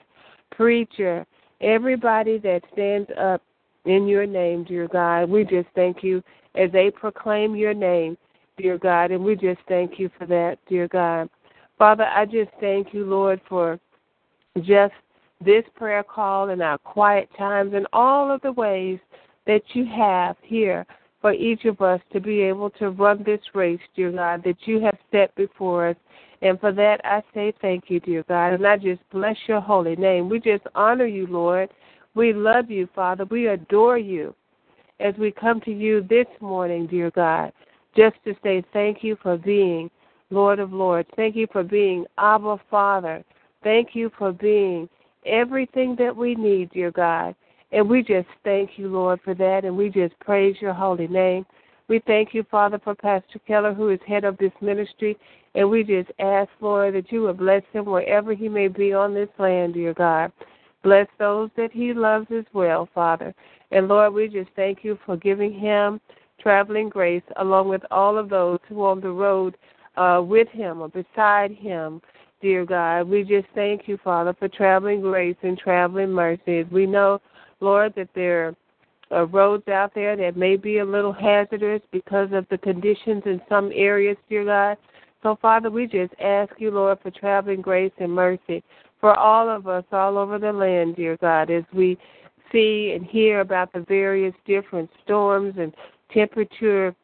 preacher, 0.50 1.26
everybody 1.61 2.38
that 2.38 2.62
stands 2.73 3.11
up 3.19 3.43
in 3.85 4.07
your 4.07 4.26
name, 4.26 4.64
dear 4.64 4.88
God. 4.88 5.28
We 5.28 5.45
just 5.45 5.69
thank 5.75 6.02
you 6.02 6.23
as 6.55 6.71
they 6.73 6.90
proclaim 6.90 7.57
your 7.57 7.75
name, 7.75 8.17
dear 8.57 8.78
God, 8.78 9.11
and 9.11 9.25
we 9.25 9.35
just 9.35 9.61
thank 9.69 9.99
you 9.99 10.11
for 10.19 10.26
that, 10.26 10.59
dear 10.69 10.88
God. 10.88 11.28
Father, 11.78 12.05
I 12.05 12.25
just 12.25 12.50
thank 12.61 12.93
you, 12.93 13.05
Lord, 13.05 13.40
for 13.49 13.78
just 14.62 14.95
this 15.45 15.64
prayer 15.76 16.02
call 16.02 16.50
and 16.50 16.62
our 16.62 16.78
quiet 16.78 17.28
times 17.38 17.73
and 17.75 17.87
all 17.93 18.31
of 18.31 18.40
the 18.43 18.52
ways 18.52 18.99
that 19.47 19.62
you 19.75 19.87
have 19.87 20.37
here 20.43 20.85
for 21.20 21.32
each 21.32 21.64
of 21.64 21.80
us 21.80 22.00
to 22.12 22.20
be 22.20 22.40
able 22.42 22.70
to 22.70 22.90
run 22.90 23.22
this 23.25 23.40
race, 23.54 23.80
dear 23.96 24.12
God, 24.12 24.42
that 24.44 24.56
you 24.66 24.80
have 24.80 24.96
set 25.10 25.34
before 25.34 25.88
us. 25.88 25.96
And 26.42 26.60
for 26.60 26.72
that, 26.72 27.00
I 27.04 27.22
say 27.34 27.52
thank 27.60 27.84
you, 27.88 27.98
dear 28.00 28.25
God. 28.28 28.54
And 28.54 28.66
I 28.66 28.76
just 28.76 29.00
bless 29.10 29.37
your 29.48 29.60
holy 29.60 29.96
name. 29.96 30.28
We 30.28 30.38
just 30.38 30.62
honor 30.75 31.06
you, 31.06 31.26
Lord. 31.26 31.70
We 32.14 32.32
love 32.32 32.70
you, 32.70 32.88
Father. 32.94 33.25
We 33.25 33.48
adore 33.48 33.98
you 33.98 34.34
as 35.00 35.14
we 35.18 35.32
come 35.32 35.60
to 35.62 35.72
you 35.72 36.02
this 36.08 36.26
morning, 36.40 36.87
dear 36.87 37.10
God, 37.10 37.52
just 37.96 38.16
to 38.25 38.34
say 38.42 38.62
thank 38.72 39.02
you 39.02 39.16
for 39.22 39.37
being 39.37 39.90
Lord 40.30 40.58
of 40.58 40.72
Lords. 40.72 41.08
Thank 41.16 41.37
you 41.37 41.46
for 41.50 41.62
being 41.62 42.04
Abba 42.18 42.58
Father. 42.70 43.25
Thank 43.62 43.90
you 43.94 44.10
for 44.18 44.32
being 44.32 44.88
everything 45.26 45.96
that 45.98 46.14
we 46.14 46.34
need, 46.34 46.70
dear 46.70 46.90
God. 46.90 47.34
And 47.72 47.88
we 47.88 48.02
just 48.02 48.28
thank 48.44 48.70
you, 48.76 48.88
Lord, 48.88 49.20
for 49.25 49.34
that, 49.34 49.64
and 49.64 49.76
we 49.76 49.90
just 49.90 50.18
praise 50.20 50.56
your 50.60 50.72
holy 50.72 51.06
name. 51.06 51.44
We 51.88 52.00
thank 52.06 52.34
you, 52.34 52.44
Father, 52.50 52.78
for 52.82 52.94
Pastor 52.94 53.38
Keller, 53.46 53.75
who 53.75 53.90
is 53.90 54.00
head 54.06 54.25
of 54.25 54.37
this 54.38 54.52
ministry, 54.60 55.16
and 55.54 55.68
we 55.70 55.82
just 55.82 56.10
ask, 56.18 56.50
Lord, 56.60 56.94
that 56.94 57.10
you 57.10 57.22
will 57.22 57.34
bless 57.34 57.62
him 57.72 57.87
wherever 57.87 58.34
he 58.34 58.48
may 58.48 58.68
be 58.68 58.92
on 58.92 59.14
this 59.14 59.28
land, 59.38 59.75
dear 59.75 59.94
God. 59.94 60.32
Bless 60.82 61.06
those 61.18 61.50
that 61.56 61.72
he 61.72 61.92
loves 61.92 62.26
as 62.30 62.44
well, 62.52 62.88
Father. 62.94 63.34
And 63.70 63.88
Lord, 63.88 64.14
we 64.14 64.28
just 64.28 64.50
thank 64.54 64.84
you 64.84 64.98
for 65.04 65.16
giving 65.16 65.52
him 65.52 66.00
traveling 66.40 66.88
grace 66.88 67.22
along 67.37 67.68
with 67.68 67.82
all 67.90 68.16
of 68.16 68.28
those 68.28 68.60
who 68.68 68.82
are 68.82 68.92
on 68.92 69.00
the 69.00 69.10
road 69.10 69.56
uh, 69.96 70.22
with 70.25 70.48
him 70.48 70.80
or 70.80 70.88
beside 70.88 71.50
him, 71.50 72.00
dear 72.40 72.64
God. 72.64 73.08
We 73.08 73.25
just 73.25 73.48
thank 73.54 73.88
you, 73.88 73.98
Father, 74.04 74.34
for 74.38 74.48
traveling 74.48 75.00
grace 75.00 75.37
and 75.42 75.58
traveling 75.58 76.10
mercies. 76.10 76.66
We 76.70 76.87
know 76.87 77.20
Lord, 77.61 77.95
that 77.97 78.09
there 78.15 78.55
are 79.11 79.27
roads 79.27 79.67
out 79.69 79.95
there 79.95 80.17
that 80.17 80.37
may 80.37 80.57
be 80.57 80.79
a 80.79 80.85
little 80.85 81.12
hazardous 81.12 81.81
because 81.93 82.29
of 82.33 82.47
the 82.50 82.59
conditions 82.59 83.23
in 83.27 83.41
some 83.49 83.71
areas, 83.75 84.17
dear 84.29 84.45
God. 84.45 84.77
So, 85.23 85.38
Father, 85.41 85.71
we 85.71 85.87
just 85.87 86.15
ask 86.21 86.53
you, 86.59 86.71
Lord, 86.71 86.99
for 87.03 87.11
traveling 87.11 87.61
grace 87.61 87.93
and 87.99 88.12
mercy 88.12 88.62
for 89.00 89.19
all 89.19 89.49
of 89.49 89.67
us 89.67 89.85
all 89.93 90.19
over 90.19 90.38
the 90.38 90.53
land, 90.53 90.97
dear 90.97 91.17
God, 91.17 91.51
as 91.51 91.64
we 91.73 91.99
see 92.53 92.92
and 92.94 93.05
hear 93.05 93.40
about 93.40 93.73
the 93.73 93.81
various 93.81 94.35
different 94.47 94.90
storms 95.05 95.55
and 95.59 95.75
temperature 96.12 96.94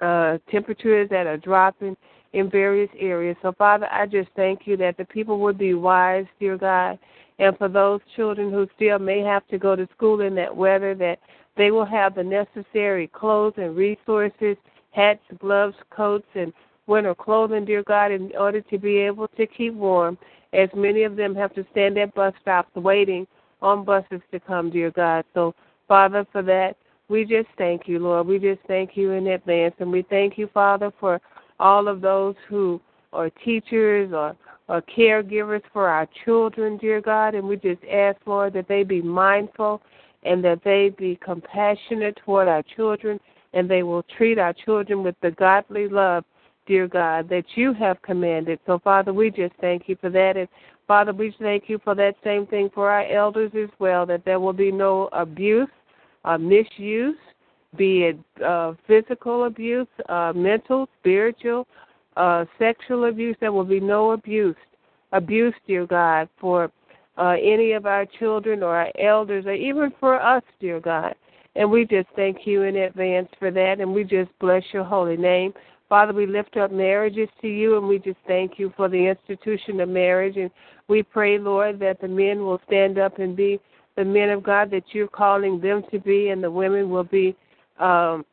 uh, 0.00 0.38
temperatures 0.50 1.08
that 1.10 1.26
are 1.26 1.36
dropping 1.36 1.96
in 2.32 2.50
various 2.50 2.90
areas. 2.98 3.36
So, 3.42 3.52
Father, 3.52 3.86
I 3.90 4.06
just 4.06 4.28
thank 4.34 4.66
you 4.66 4.76
that 4.78 4.96
the 4.96 5.04
people 5.04 5.38
would 5.40 5.58
be 5.58 5.74
wise, 5.74 6.26
dear 6.40 6.58
God, 6.58 6.98
and 7.42 7.58
for 7.58 7.68
those 7.68 8.00
children 8.14 8.52
who 8.52 8.68
still 8.76 9.00
may 9.00 9.18
have 9.18 9.44
to 9.48 9.58
go 9.58 9.74
to 9.74 9.88
school 9.96 10.20
in 10.20 10.32
that 10.36 10.56
weather, 10.56 10.94
that 10.94 11.18
they 11.56 11.72
will 11.72 11.84
have 11.84 12.14
the 12.14 12.22
necessary 12.22 13.08
clothes 13.08 13.54
and 13.56 13.74
resources, 13.74 14.56
hats, 14.92 15.20
gloves, 15.40 15.74
coats, 15.90 16.28
and 16.36 16.52
winter 16.86 17.16
clothing, 17.16 17.64
dear 17.64 17.82
God, 17.82 18.12
in 18.12 18.30
order 18.38 18.60
to 18.60 18.78
be 18.78 18.96
able 18.98 19.26
to 19.26 19.46
keep 19.48 19.74
warm, 19.74 20.16
as 20.52 20.68
many 20.72 21.02
of 21.02 21.16
them 21.16 21.34
have 21.34 21.52
to 21.54 21.66
stand 21.72 21.98
at 21.98 22.14
bus 22.14 22.32
stops 22.40 22.72
waiting 22.76 23.26
on 23.60 23.84
buses 23.84 24.20
to 24.30 24.38
come, 24.38 24.70
dear 24.70 24.92
God. 24.92 25.24
So, 25.34 25.52
Father, 25.88 26.24
for 26.30 26.42
that, 26.42 26.76
we 27.08 27.24
just 27.24 27.48
thank 27.58 27.88
you, 27.88 27.98
Lord. 27.98 28.28
We 28.28 28.38
just 28.38 28.60
thank 28.68 28.96
you 28.96 29.12
in 29.12 29.26
advance. 29.26 29.74
And 29.80 29.90
we 29.90 30.02
thank 30.08 30.38
you, 30.38 30.48
Father, 30.54 30.92
for 31.00 31.20
all 31.58 31.88
of 31.88 32.02
those 32.02 32.36
who 32.48 32.80
are 33.12 33.30
teachers 33.44 34.12
or 34.12 34.36
uh, 34.72 34.80
caregivers 34.96 35.62
for 35.70 35.86
our 35.86 36.08
children, 36.24 36.78
dear 36.78 37.00
God, 37.02 37.34
and 37.34 37.46
we 37.46 37.56
just 37.56 37.82
ask, 37.84 38.18
Lord, 38.24 38.54
that 38.54 38.68
they 38.68 38.84
be 38.84 39.02
mindful 39.02 39.82
and 40.22 40.42
that 40.44 40.64
they 40.64 40.94
be 40.96 41.18
compassionate 41.22 42.18
toward 42.24 42.48
our 42.48 42.62
children 42.74 43.20
and 43.52 43.70
they 43.70 43.82
will 43.82 44.02
treat 44.16 44.38
our 44.38 44.54
children 44.54 45.02
with 45.02 45.14
the 45.20 45.32
godly 45.32 45.88
love, 45.88 46.24
dear 46.66 46.88
God, 46.88 47.28
that 47.28 47.44
you 47.54 47.74
have 47.74 48.00
commanded. 48.00 48.60
So, 48.64 48.78
Father, 48.78 49.12
we 49.12 49.30
just 49.30 49.52
thank 49.60 49.90
you 49.90 49.96
for 50.00 50.08
that. 50.08 50.38
And, 50.38 50.48
Father, 50.88 51.12
we 51.12 51.36
thank 51.38 51.64
you 51.68 51.78
for 51.84 51.94
that 51.94 52.14
same 52.24 52.46
thing 52.46 52.70
for 52.72 52.90
our 52.90 53.06
elders 53.06 53.52
as 53.54 53.68
well, 53.78 54.06
that 54.06 54.24
there 54.24 54.40
will 54.40 54.54
be 54.54 54.72
no 54.72 55.10
abuse, 55.12 55.68
uh, 56.24 56.38
misuse, 56.38 57.16
be 57.76 58.04
it 58.04 58.18
uh, 58.42 58.72
physical 58.86 59.44
abuse, 59.44 59.86
uh, 60.08 60.32
mental, 60.34 60.88
spiritual, 60.98 61.66
uh, 62.16 62.44
sexual 62.58 63.06
abuse. 63.08 63.36
There 63.40 63.52
will 63.52 63.64
be 63.64 63.80
no 63.80 64.12
abuse, 64.12 64.56
abuse, 65.12 65.54
dear 65.66 65.86
God, 65.86 66.28
for 66.40 66.70
uh, 67.18 67.36
any 67.42 67.72
of 67.72 67.86
our 67.86 68.06
children 68.18 68.62
or 68.62 68.76
our 68.76 68.90
elders, 69.00 69.46
or 69.46 69.52
even 69.52 69.92
for 70.00 70.20
us, 70.20 70.42
dear 70.60 70.80
God. 70.80 71.14
And 71.54 71.70
we 71.70 71.84
just 71.84 72.08
thank 72.16 72.46
you 72.46 72.62
in 72.62 72.76
advance 72.76 73.28
for 73.38 73.50
that, 73.50 73.80
and 73.80 73.92
we 73.92 74.04
just 74.04 74.30
bless 74.40 74.62
your 74.72 74.84
holy 74.84 75.16
name. 75.16 75.52
Father, 75.88 76.14
we 76.14 76.26
lift 76.26 76.56
up 76.56 76.72
marriages 76.72 77.28
to 77.42 77.48
you, 77.48 77.76
and 77.76 77.86
we 77.86 77.98
just 77.98 78.16
thank 78.26 78.58
you 78.58 78.72
for 78.76 78.88
the 78.88 78.96
institution 78.96 79.80
of 79.80 79.90
marriage. 79.90 80.36
And 80.38 80.50
we 80.88 81.02
pray, 81.02 81.38
Lord, 81.38 81.78
that 81.80 82.00
the 82.00 82.08
men 82.08 82.40
will 82.44 82.60
stand 82.66 82.98
up 82.98 83.18
and 83.18 83.36
be 83.36 83.60
the 83.96 84.04
men 84.04 84.30
of 84.30 84.42
God 84.42 84.70
that 84.70 84.84
you're 84.92 85.06
calling 85.06 85.60
them 85.60 85.82
to 85.90 85.98
be, 85.98 86.30
and 86.30 86.42
the 86.42 86.50
women 86.50 86.88
will 86.88 87.04
be 87.04 87.36
um, 87.78 88.24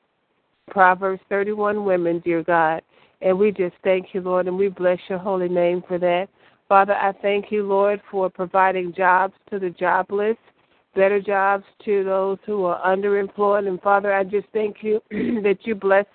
Proverbs 0.70 1.22
31 1.28 1.84
women, 1.84 2.22
dear 2.24 2.44
God. 2.44 2.82
And 3.22 3.38
we 3.38 3.52
just 3.52 3.76
thank 3.84 4.14
you, 4.14 4.22
Lord, 4.22 4.48
and 4.48 4.58
we 4.58 4.70
bless 4.70 5.00
your 5.10 5.20
holy 5.20 5.50
name 5.50 5.84
for 5.88 5.98
that. 5.98 6.28
Father, 6.68 6.94
I 6.94 7.12
thank 7.22 7.52
you, 7.52 7.64
Lord, 7.64 8.02
for 8.12 8.30
providing 8.30 8.94
jobs 8.94 9.34
to 9.50 9.60
the 9.60 9.72
jobless, 9.72 10.38
better 10.96 11.20
jobs 11.20 11.66
to 11.86 12.04
those 12.04 12.38
who 12.46 12.66
are 12.66 12.82
underemployed. 12.86 13.68
And 13.68 13.82
Father, 13.82 14.14
I 14.14 14.24
just 14.24 14.48
thank 14.54 14.78
you 14.82 15.02
that 15.12 15.60
you 15.64 15.76
bless 15.76 16.06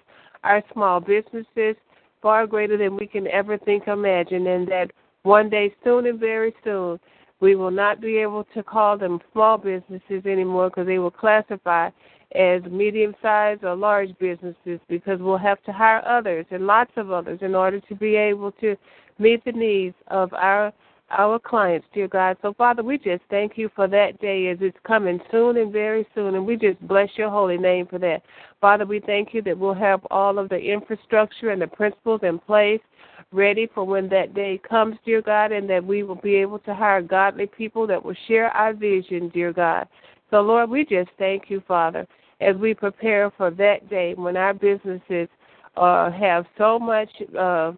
our 0.44 0.62
small 0.72 1.00
businesses 1.00 1.76
far 2.22 2.46
greater 2.46 2.78
than 2.78 2.96
we 2.96 3.06
can 3.06 3.26
ever 3.28 3.58
think 3.58 3.86
or 3.86 3.92
imagine, 3.92 4.46
and 4.46 4.66
that 4.68 4.90
one 5.24 5.50
day, 5.50 5.74
soon 5.82 6.06
and 6.06 6.20
very 6.20 6.54
soon, 6.62 6.98
we 7.40 7.54
will 7.54 7.70
not 7.70 8.00
be 8.00 8.16
able 8.18 8.44
to 8.54 8.62
call 8.62 8.96
them 8.96 9.20
small 9.32 9.58
businesses 9.58 10.24
anymore 10.24 10.70
because 10.70 10.86
they 10.86 10.98
will 10.98 11.10
classify 11.10 11.90
as 12.34 12.62
medium 12.64 13.14
sized 13.22 13.64
or 13.64 13.74
large 13.74 14.10
businesses 14.18 14.80
because 14.88 15.20
we'll 15.20 15.38
have 15.38 15.62
to 15.64 15.72
hire 15.72 16.06
others 16.06 16.46
and 16.50 16.66
lots 16.66 16.90
of 16.96 17.10
others 17.10 17.38
in 17.42 17.54
order 17.54 17.80
to 17.80 17.94
be 17.94 18.16
able 18.16 18.52
to 18.52 18.76
meet 19.18 19.44
the 19.44 19.52
needs 19.52 19.94
of 20.08 20.32
our 20.32 20.72
our 21.10 21.38
clients, 21.38 21.86
dear 21.92 22.08
God. 22.08 22.36
So 22.42 22.54
Father, 22.54 22.82
we 22.82 22.96
just 22.96 23.22
thank 23.30 23.56
you 23.56 23.70
for 23.76 23.86
that 23.86 24.20
day 24.20 24.48
as 24.48 24.58
it's 24.60 24.76
coming 24.86 25.20
soon 25.30 25.58
and 25.58 25.72
very 25.72 26.06
soon 26.14 26.34
and 26.34 26.46
we 26.46 26.56
just 26.56 26.80
bless 26.88 27.10
your 27.16 27.30
holy 27.30 27.58
name 27.58 27.86
for 27.86 27.98
that. 27.98 28.22
Father, 28.60 28.86
we 28.86 29.00
thank 29.00 29.34
you 29.34 29.42
that 29.42 29.56
we'll 29.56 29.74
have 29.74 30.00
all 30.10 30.38
of 30.38 30.48
the 30.48 30.58
infrastructure 30.58 31.50
and 31.50 31.60
the 31.60 31.66
principles 31.66 32.20
in 32.22 32.38
place 32.38 32.80
ready 33.32 33.68
for 33.74 33.84
when 33.84 34.08
that 34.08 34.34
day 34.34 34.60
comes, 34.68 34.96
dear 35.04 35.20
God, 35.20 35.52
and 35.52 35.68
that 35.68 35.84
we 35.84 36.02
will 36.02 36.16
be 36.16 36.36
able 36.36 36.58
to 36.60 36.74
hire 36.74 37.02
godly 37.02 37.46
people 37.46 37.86
that 37.86 38.02
will 38.02 38.16
share 38.28 38.48
our 38.50 38.72
vision, 38.72 39.28
dear 39.30 39.52
God. 39.52 39.88
So 40.30 40.40
Lord, 40.40 40.70
we 40.70 40.84
just 40.84 41.10
thank 41.18 41.50
you, 41.50 41.62
Father 41.66 42.06
as 42.40 42.56
we 42.56 42.74
prepare 42.74 43.30
for 43.36 43.50
that 43.50 43.88
day 43.88 44.14
when 44.14 44.36
our 44.36 44.54
businesses 44.54 45.28
uh, 45.76 46.10
have 46.10 46.46
so 46.58 46.78
much 46.78 47.10
uh, 47.38 47.72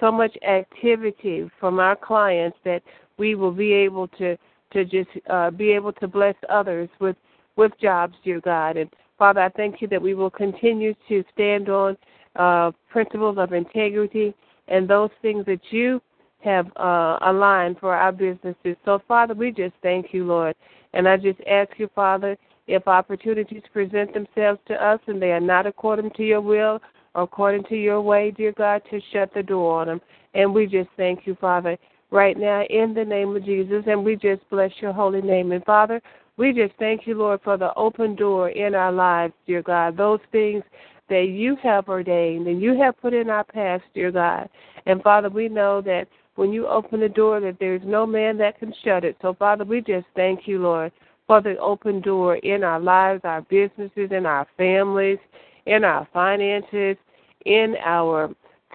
so 0.00 0.12
much 0.12 0.36
activity 0.46 1.50
from 1.58 1.80
our 1.80 1.96
clients 1.96 2.56
that 2.64 2.82
we 3.16 3.34
will 3.34 3.52
be 3.52 3.72
able 3.72 4.08
to 4.08 4.36
to 4.72 4.84
just 4.84 5.08
uh, 5.30 5.50
be 5.50 5.70
able 5.70 5.92
to 5.92 6.08
bless 6.08 6.34
others 6.48 6.88
with 7.00 7.16
with 7.56 7.72
jobs, 7.80 8.14
dear 8.24 8.40
God. 8.40 8.76
And 8.76 8.90
Father, 9.18 9.40
I 9.40 9.48
thank 9.50 9.80
you 9.80 9.88
that 9.88 10.00
we 10.00 10.14
will 10.14 10.30
continue 10.30 10.94
to 11.08 11.24
stand 11.32 11.68
on 11.68 11.96
uh, 12.36 12.70
principles 12.88 13.36
of 13.38 13.52
integrity 13.52 14.34
and 14.68 14.88
those 14.88 15.10
things 15.22 15.44
that 15.46 15.60
you 15.70 16.00
have 16.44 16.66
uh, 16.76 17.18
aligned 17.22 17.78
for 17.80 17.94
our 17.94 18.12
businesses. 18.12 18.76
So, 18.84 19.02
Father, 19.08 19.34
we 19.34 19.50
just 19.50 19.74
thank 19.82 20.12
you, 20.12 20.24
Lord. 20.24 20.54
And 20.92 21.08
I 21.08 21.16
just 21.16 21.40
ask 21.48 21.70
you, 21.78 21.88
Father, 21.94 22.36
if 22.66 22.86
opportunities 22.86 23.62
present 23.72 24.12
themselves 24.12 24.60
to 24.68 24.74
us 24.74 25.00
and 25.06 25.20
they 25.20 25.32
are 25.32 25.40
not 25.40 25.66
according 25.66 26.10
to 26.12 26.22
your 26.22 26.40
will 26.40 26.80
or 27.14 27.22
according 27.22 27.64
to 27.64 27.76
your 27.76 28.00
way, 28.00 28.30
dear 28.30 28.52
God, 28.52 28.82
to 28.90 29.00
shut 29.12 29.32
the 29.34 29.42
door 29.42 29.80
on 29.80 29.86
them. 29.86 30.00
And 30.34 30.52
we 30.52 30.66
just 30.66 30.90
thank 30.96 31.26
you, 31.26 31.36
Father, 31.40 31.78
right 32.10 32.36
now 32.36 32.62
in 32.68 32.94
the 32.94 33.04
name 33.04 33.34
of 33.34 33.44
Jesus. 33.44 33.84
And 33.86 34.04
we 34.04 34.16
just 34.16 34.48
bless 34.50 34.70
your 34.80 34.92
holy 34.92 35.22
name. 35.22 35.52
And 35.52 35.64
Father, 35.64 36.00
we 36.36 36.52
just 36.52 36.74
thank 36.78 37.06
you, 37.06 37.14
Lord, 37.14 37.40
for 37.42 37.56
the 37.56 37.74
open 37.74 38.14
door 38.14 38.50
in 38.50 38.74
our 38.74 38.92
lives, 38.92 39.32
dear 39.46 39.62
God. 39.62 39.96
Those 39.96 40.20
things 40.30 40.62
that 41.08 41.28
you 41.28 41.56
have 41.62 41.88
ordained 41.88 42.46
and 42.46 42.60
you 42.60 42.78
have 42.80 43.00
put 43.00 43.14
in 43.14 43.30
our 43.30 43.44
paths, 43.44 43.82
dear 43.94 44.12
God. 44.12 44.48
And 44.86 45.02
Father, 45.02 45.30
we 45.30 45.48
know 45.48 45.80
that 45.82 46.06
when 46.38 46.52
you 46.52 46.68
open 46.68 47.00
the 47.00 47.08
door 47.08 47.40
that 47.40 47.56
there's 47.58 47.82
no 47.84 48.06
man 48.06 48.38
that 48.38 48.60
can 48.60 48.72
shut 48.84 49.04
it. 49.04 49.16
So 49.20 49.34
Father, 49.34 49.64
we 49.64 49.80
just 49.80 50.06
thank 50.14 50.46
you, 50.46 50.60
Lord, 50.60 50.92
for 51.26 51.40
the 51.40 51.58
open 51.58 52.00
door 52.00 52.36
in 52.36 52.62
our 52.62 52.78
lives, 52.78 53.22
our 53.24 53.42
businesses, 53.42 54.12
in 54.12 54.24
our 54.24 54.46
families, 54.56 55.18
in 55.66 55.82
our 55.82 56.06
finances, 56.12 56.96
in 57.44 57.74
our 57.84 58.32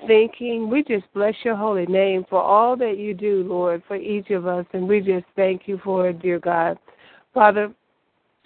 thinking. 0.08 0.69
We 0.69 0.84
just 0.84 1.06
bless 1.13 1.36
your 1.45 1.56
holy 1.56 1.86
name 1.86 2.26
for 2.30 2.41
all 2.41 2.76
that 2.76 2.97
you 2.97 3.13
do, 3.13 3.45
Lord, 3.47 3.82
for 3.88 3.95
each 3.95 4.30
of 4.32 4.45
us, 4.45 4.65
and 4.73 4.86
we 4.86 4.99
just 4.99 5.26
thank 5.38 5.62
you 5.65 5.80
for 5.86 6.10
it, 6.10 6.21
dear 6.21 6.39
God. 6.39 6.78
Father, 7.34 7.73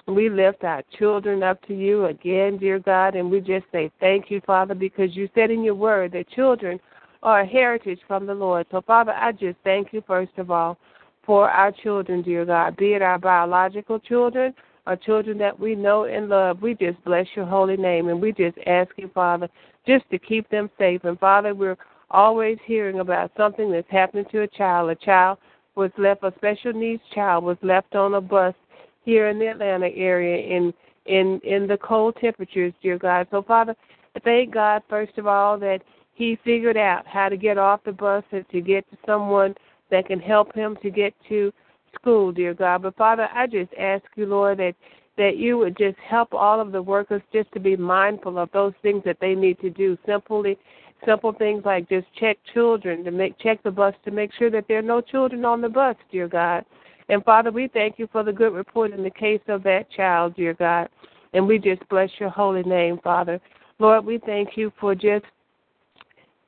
we 0.05 0.29
lift 0.29 0.63
our 0.63 0.83
children 0.99 1.41
up 1.41 1.59
to 1.65 1.73
you 1.73 2.05
again, 2.05 2.59
dear 2.59 2.77
God, 2.77 3.15
and 3.15 3.31
we 3.31 3.39
just 3.39 3.65
say 3.71 3.89
thank 3.99 4.29
you, 4.29 4.41
Father, 4.45 4.75
because 4.75 5.15
you 5.15 5.27
said 5.33 5.49
in 5.49 5.63
your 5.63 5.73
word 5.73 6.11
that 6.11 6.29
children 6.29 6.79
are 7.23 7.41
a 7.41 7.47
heritage 7.47 7.99
from 8.07 8.25
the 8.25 8.33
Lord. 8.33 8.67
So, 8.71 8.81
Father, 8.81 9.13
I 9.13 9.31
just 9.31 9.57
thank 9.63 9.93
you, 9.93 10.03
first 10.05 10.31
of 10.37 10.51
all, 10.51 10.77
for 11.25 11.49
our 11.49 11.71
children, 11.71 12.21
dear 12.21 12.45
God, 12.45 12.77
be 12.77 12.93
it 12.93 13.01
our 13.01 13.19
biological 13.19 13.99
children 13.99 14.53
or 14.85 14.95
children 14.95 15.37
that 15.39 15.59
we 15.59 15.75
know 15.75 16.05
and 16.05 16.29
love. 16.29 16.61
We 16.61 16.73
just 16.73 17.03
bless 17.03 17.27
your 17.35 17.45
holy 17.45 17.77
name, 17.77 18.07
and 18.07 18.21
we 18.21 18.31
just 18.31 18.57
ask 18.65 18.91
you, 18.97 19.09
Father, 19.13 19.49
just 19.85 20.09
to 20.11 20.19
keep 20.19 20.49
them 20.49 20.69
safe. 20.77 21.03
And, 21.03 21.19
Father, 21.19 21.53
we're 21.53 21.77
always 22.09 22.57
hearing 22.65 22.99
about 22.99 23.31
something 23.35 23.71
that's 23.71 23.89
happening 23.89 24.25
to 24.31 24.43
a 24.43 24.47
child. 24.47 24.89
A 24.89 24.95
child 24.95 25.37
was 25.75 25.91
left, 25.97 26.23
a 26.23 26.33
special 26.37 26.73
needs 26.73 27.01
child 27.13 27.43
was 27.43 27.57
left 27.61 27.95
on 27.95 28.15
a 28.15 28.21
bus 28.21 28.55
here 29.03 29.27
in 29.29 29.39
the 29.39 29.47
Atlanta 29.47 29.87
area 29.87 30.57
in 30.57 30.73
in 31.05 31.39
in 31.43 31.67
the 31.67 31.77
cold 31.77 32.15
temperatures, 32.19 32.73
dear 32.81 32.97
God. 32.97 33.27
So 33.31 33.41
Father, 33.41 33.75
thank 34.23 34.53
God 34.53 34.81
first 34.89 35.17
of 35.17 35.27
all 35.27 35.57
that 35.59 35.79
he 36.17 36.37
figured 36.43 36.77
out 36.77 37.05
how 37.05 37.29
to 37.29 37.37
get 37.37 37.59
off 37.59 37.83
the 37.85 37.91
bus 37.91 38.23
and 38.31 38.43
to 38.49 38.59
get 38.59 38.89
to 38.89 38.97
someone 39.05 39.53
that 39.91 40.07
can 40.07 40.19
help 40.19 40.53
him 40.55 40.75
to 40.81 40.89
get 40.89 41.13
to 41.29 41.53
school, 41.93 42.31
dear 42.31 42.55
God. 42.55 42.81
But 42.81 42.97
Father, 42.97 43.29
I 43.31 43.45
just 43.45 43.71
ask 43.79 44.03
you, 44.15 44.25
Lord, 44.25 44.57
that 44.57 44.73
that 45.17 45.37
you 45.37 45.57
would 45.57 45.77
just 45.77 45.97
help 45.97 46.33
all 46.33 46.59
of 46.59 46.71
the 46.71 46.81
workers 46.81 47.21
just 47.33 47.51
to 47.51 47.59
be 47.59 47.75
mindful 47.75 48.37
of 48.37 48.51
those 48.51 48.73
things 48.83 49.01
that 49.03 49.17
they 49.19 49.33
need 49.33 49.59
to 49.59 49.69
do. 49.69 49.97
Simply 50.05 50.57
simple 51.05 51.33
things 51.33 51.63
like 51.65 51.89
just 51.89 52.07
check 52.19 52.37
children 52.53 53.03
to 53.03 53.11
make 53.11 53.37
check 53.39 53.61
the 53.63 53.71
bus 53.71 53.93
to 54.05 54.11
make 54.11 54.31
sure 54.33 54.49
that 54.49 54.65
there 54.67 54.79
are 54.79 54.83
no 54.83 55.01
children 55.01 55.45
on 55.45 55.61
the 55.61 55.69
bus, 55.69 55.95
dear 56.11 56.27
God. 56.27 56.65
And 57.09 57.23
Father, 57.23 57.51
we 57.51 57.67
thank 57.67 57.99
you 57.99 58.07
for 58.11 58.23
the 58.23 58.33
good 58.33 58.53
report 58.53 58.91
in 58.91 59.03
the 59.03 59.11
case 59.11 59.41
of 59.47 59.63
that 59.63 59.89
child, 59.91 60.35
dear 60.35 60.53
God. 60.55 60.89
And 61.33 61.47
we 61.47 61.59
just 61.59 61.87
bless 61.89 62.09
your 62.19 62.29
holy 62.29 62.63
name, 62.63 62.99
Father. 63.03 63.39
Lord, 63.79 64.05
we 64.05 64.19
thank 64.25 64.57
you 64.57 64.71
for 64.79 64.95
just 64.95 65.25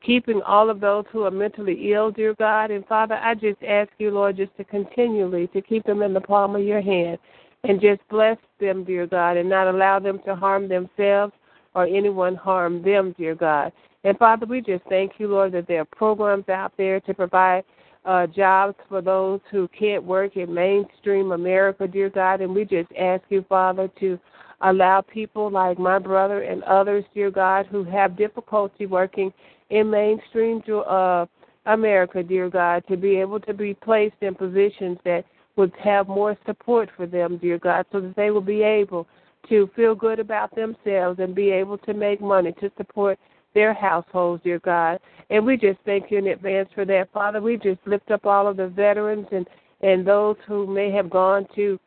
keeping 0.01 0.41
all 0.41 0.69
of 0.69 0.79
those 0.79 1.05
who 1.11 1.23
are 1.23 1.31
mentally 1.31 1.93
ill, 1.93 2.11
dear 2.11 2.33
God. 2.35 2.71
And 2.71 2.85
Father, 2.85 3.15
I 3.15 3.35
just 3.35 3.61
ask 3.63 3.89
you, 3.97 4.11
Lord, 4.11 4.37
just 4.37 4.55
to 4.57 4.63
continually 4.63 5.47
to 5.47 5.61
keep 5.61 5.83
them 5.85 6.01
in 6.01 6.13
the 6.13 6.21
palm 6.21 6.55
of 6.55 6.63
your 6.63 6.81
hand 6.81 7.17
and 7.63 7.81
just 7.81 8.01
bless 8.09 8.37
them, 8.59 8.83
dear 8.83 9.05
God, 9.05 9.37
and 9.37 9.49
not 9.49 9.67
allow 9.67 9.99
them 9.99 10.19
to 10.25 10.35
harm 10.35 10.67
themselves 10.69 11.33
or 11.75 11.85
anyone 11.85 12.35
harm 12.35 12.81
them, 12.81 13.13
dear 13.17 13.35
God. 13.35 13.71
And 14.03 14.17
Father, 14.17 14.45
we 14.45 14.61
just 14.61 14.83
thank 14.85 15.13
you, 15.17 15.27
Lord, 15.27 15.51
that 15.51 15.67
there 15.67 15.81
are 15.81 15.85
programs 15.85 16.47
out 16.47 16.73
there 16.77 17.01
to 17.01 17.13
provide 17.13 17.63
uh, 18.05 18.27
jobs 18.27 18.75
for 18.87 19.01
those 19.01 19.41
who 19.51 19.67
can't 19.77 20.03
work 20.03 20.37
in 20.37 20.53
mainstream 20.53 21.33
America, 21.33 21.85
dear 21.85 22.09
God. 22.09 22.39
And 22.39 22.55
we 22.55 22.63
just 22.63 22.89
ask 22.97 23.23
you, 23.29 23.45
Father, 23.49 23.89
to 23.99 24.17
allow 24.61 25.01
people 25.01 25.51
like 25.51 25.77
my 25.77 25.99
brother 25.99 26.43
and 26.43 26.63
others, 26.63 27.03
dear 27.13 27.29
God, 27.29 27.65
who 27.67 27.83
have 27.83 28.17
difficulty 28.17 28.85
working 28.85 29.33
in 29.69 29.89
mainstream 29.89 30.61
uh, 30.87 31.25
America, 31.65 32.23
dear 32.23 32.49
God, 32.49 32.83
to 32.87 32.97
be 32.97 33.17
able 33.17 33.39
to 33.41 33.53
be 33.53 33.73
placed 33.73 34.15
in 34.21 34.35
positions 34.35 34.97
that 35.05 35.25
would 35.55 35.73
have 35.83 36.07
more 36.07 36.37
support 36.45 36.89
for 36.95 37.05
them, 37.05 37.37
dear 37.37 37.59
God, 37.59 37.85
so 37.91 37.99
that 37.99 38.15
they 38.15 38.31
will 38.31 38.41
be 38.41 38.63
able 38.63 39.07
to 39.49 39.69
feel 39.75 39.95
good 39.95 40.19
about 40.19 40.53
themselves 40.55 41.19
and 41.19 41.35
be 41.35 41.49
able 41.51 41.77
to 41.79 41.93
make 41.93 42.21
money 42.21 42.53
to 42.59 42.71
support 42.77 43.19
their 43.53 43.73
households, 43.73 44.43
dear 44.43 44.59
God. 44.59 44.99
And 45.29 45.45
we 45.45 45.57
just 45.57 45.79
thank 45.85 46.11
you 46.11 46.17
in 46.17 46.27
advance 46.27 46.69
for 46.73 46.85
that, 46.85 47.11
Father. 47.11 47.41
We 47.41 47.57
just 47.57 47.79
lift 47.85 48.11
up 48.11 48.25
all 48.25 48.47
of 48.47 48.57
the 48.57 48.67
veterans 48.67 49.27
and 49.31 49.47
and 49.81 50.05
those 50.05 50.35
who 50.45 50.67
may 50.67 50.91
have 50.91 51.09
gone 51.09 51.47
to 51.55 51.79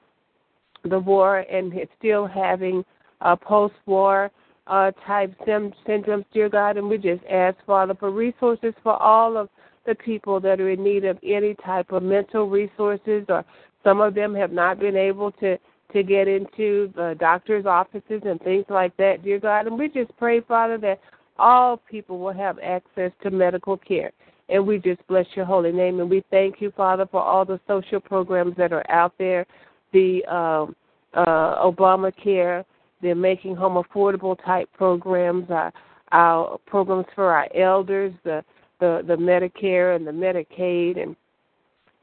the 0.85 0.99
war 0.99 1.41
and 1.41 1.73
still 1.99 2.27
having 2.27 2.83
uh, 3.21 3.37
post-war 3.37 4.31
uh, 4.67 4.91
type 5.07 5.35
sim- 5.45 5.73
syndromes, 5.87 6.25
dear 6.33 6.49
God. 6.49 6.77
And 6.77 6.89
we 6.89 6.99
just 6.99 7.23
ask, 7.31 7.57
Father, 7.67 7.95
for 7.99 8.11
resources 8.11 8.75
for 8.83 9.01
all 9.03 9.37
of 9.37 9.49
the 9.87 9.95
people 9.95 10.41
that 10.41 10.61
are 10.61 10.71
in 10.71 10.83
need 10.83 11.05
of 11.05 11.19
any 11.25 11.55
type 11.65 11.91
of 11.91 12.03
mental 12.03 12.49
resources, 12.49 13.25
or 13.29 13.45
some 13.83 14.01
of 14.01 14.15
them 14.15 14.35
have 14.35 14.53
not 14.53 14.79
been 14.79 14.97
able 14.97 15.33
to 15.33 15.59
to 15.93 16.03
get 16.03 16.27
into 16.27 16.91
the 16.97 17.15
doctor's 17.21 17.67
offices 17.67 18.23
and 18.25 18.41
things 18.41 18.65
like 18.71 18.97
that, 18.97 19.23
dear 19.23 19.39
God. 19.39 19.67
And 19.67 19.79
we 19.79 19.89
just 19.89 20.17
pray, 20.17 20.41
Father, 20.41 20.79
that 20.79 21.01
all 21.39 21.77
people 21.77 22.19
will 22.19 22.33
have 22.33 22.59
access 22.61 23.13
to 23.23 23.31
medical 23.31 23.77
care. 23.77 24.13
And 24.49 24.67
we 24.67 24.79
just 24.79 25.07
bless 25.07 25.27
your 25.35 25.45
holy 25.45 25.73
name. 25.73 26.01
And 26.01 26.11
we 26.11 26.25
thank 26.31 26.61
you, 26.61 26.73
Father, 26.77 27.07
for 27.11 27.21
all 27.23 27.45
the 27.45 27.61
social 27.67 28.01
programs 28.01 28.57
that 28.57 28.73
are 28.73 28.89
out 28.91 29.13
there, 29.19 29.47
the 29.93 30.25
uh, 30.31 30.67
uh, 31.15 31.71
Obamacare, 31.71 32.65
the 33.03 33.15
Making 33.15 33.57
Home 33.57 33.83
Affordable 33.83 34.43
type 34.45 34.69
programs, 34.73 35.51
our, 35.51 35.73
our 36.13 36.59
programs 36.67 37.07
for 37.15 37.33
our 37.33 37.49
elders, 37.55 38.13
the, 38.25 38.45
the, 38.81 39.03
the 39.07 39.17
Medicare 39.17 39.97
and 39.97 40.07
the 40.07 40.13
Medicaid, 40.13 41.03
and 41.03 41.17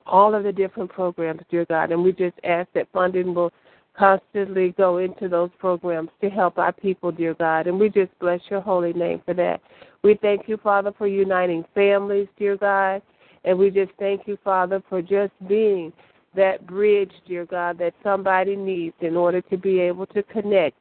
all 0.05 0.35
of 0.35 0.43
the 0.43 0.51
different 0.51 0.91
programs, 0.91 1.41
dear 1.49 1.65
God. 1.65 1.91
And 1.91 2.03
we 2.03 2.11
just 2.11 2.35
ask 2.43 2.67
that 2.73 2.87
funding 2.91 3.33
will 3.33 3.51
constantly 3.97 4.73
go 4.77 4.97
into 4.97 5.27
those 5.27 5.49
programs 5.59 6.09
to 6.21 6.29
help 6.29 6.57
our 6.57 6.71
people, 6.71 7.11
dear 7.11 7.33
God. 7.33 7.67
And 7.67 7.79
we 7.79 7.89
just 7.89 8.17
bless 8.19 8.39
your 8.49 8.61
holy 8.61 8.93
name 8.93 9.21
for 9.25 9.33
that. 9.33 9.61
We 10.03 10.17
thank 10.21 10.47
you, 10.47 10.57
Father, 10.57 10.93
for 10.97 11.07
uniting 11.07 11.65
families, 11.75 12.27
dear 12.37 12.57
God. 12.57 13.01
And 13.43 13.57
we 13.57 13.69
just 13.69 13.91
thank 13.99 14.27
you, 14.27 14.37
Father, 14.43 14.81
for 14.89 15.01
just 15.01 15.31
being 15.47 15.91
that 16.35 16.65
bridge, 16.67 17.11
dear 17.27 17.45
God, 17.45 17.77
that 17.79 17.93
somebody 18.03 18.55
needs 18.55 18.95
in 19.01 19.17
order 19.17 19.41
to 19.41 19.57
be 19.57 19.79
able 19.79 20.05
to 20.07 20.23
connect 20.23 20.77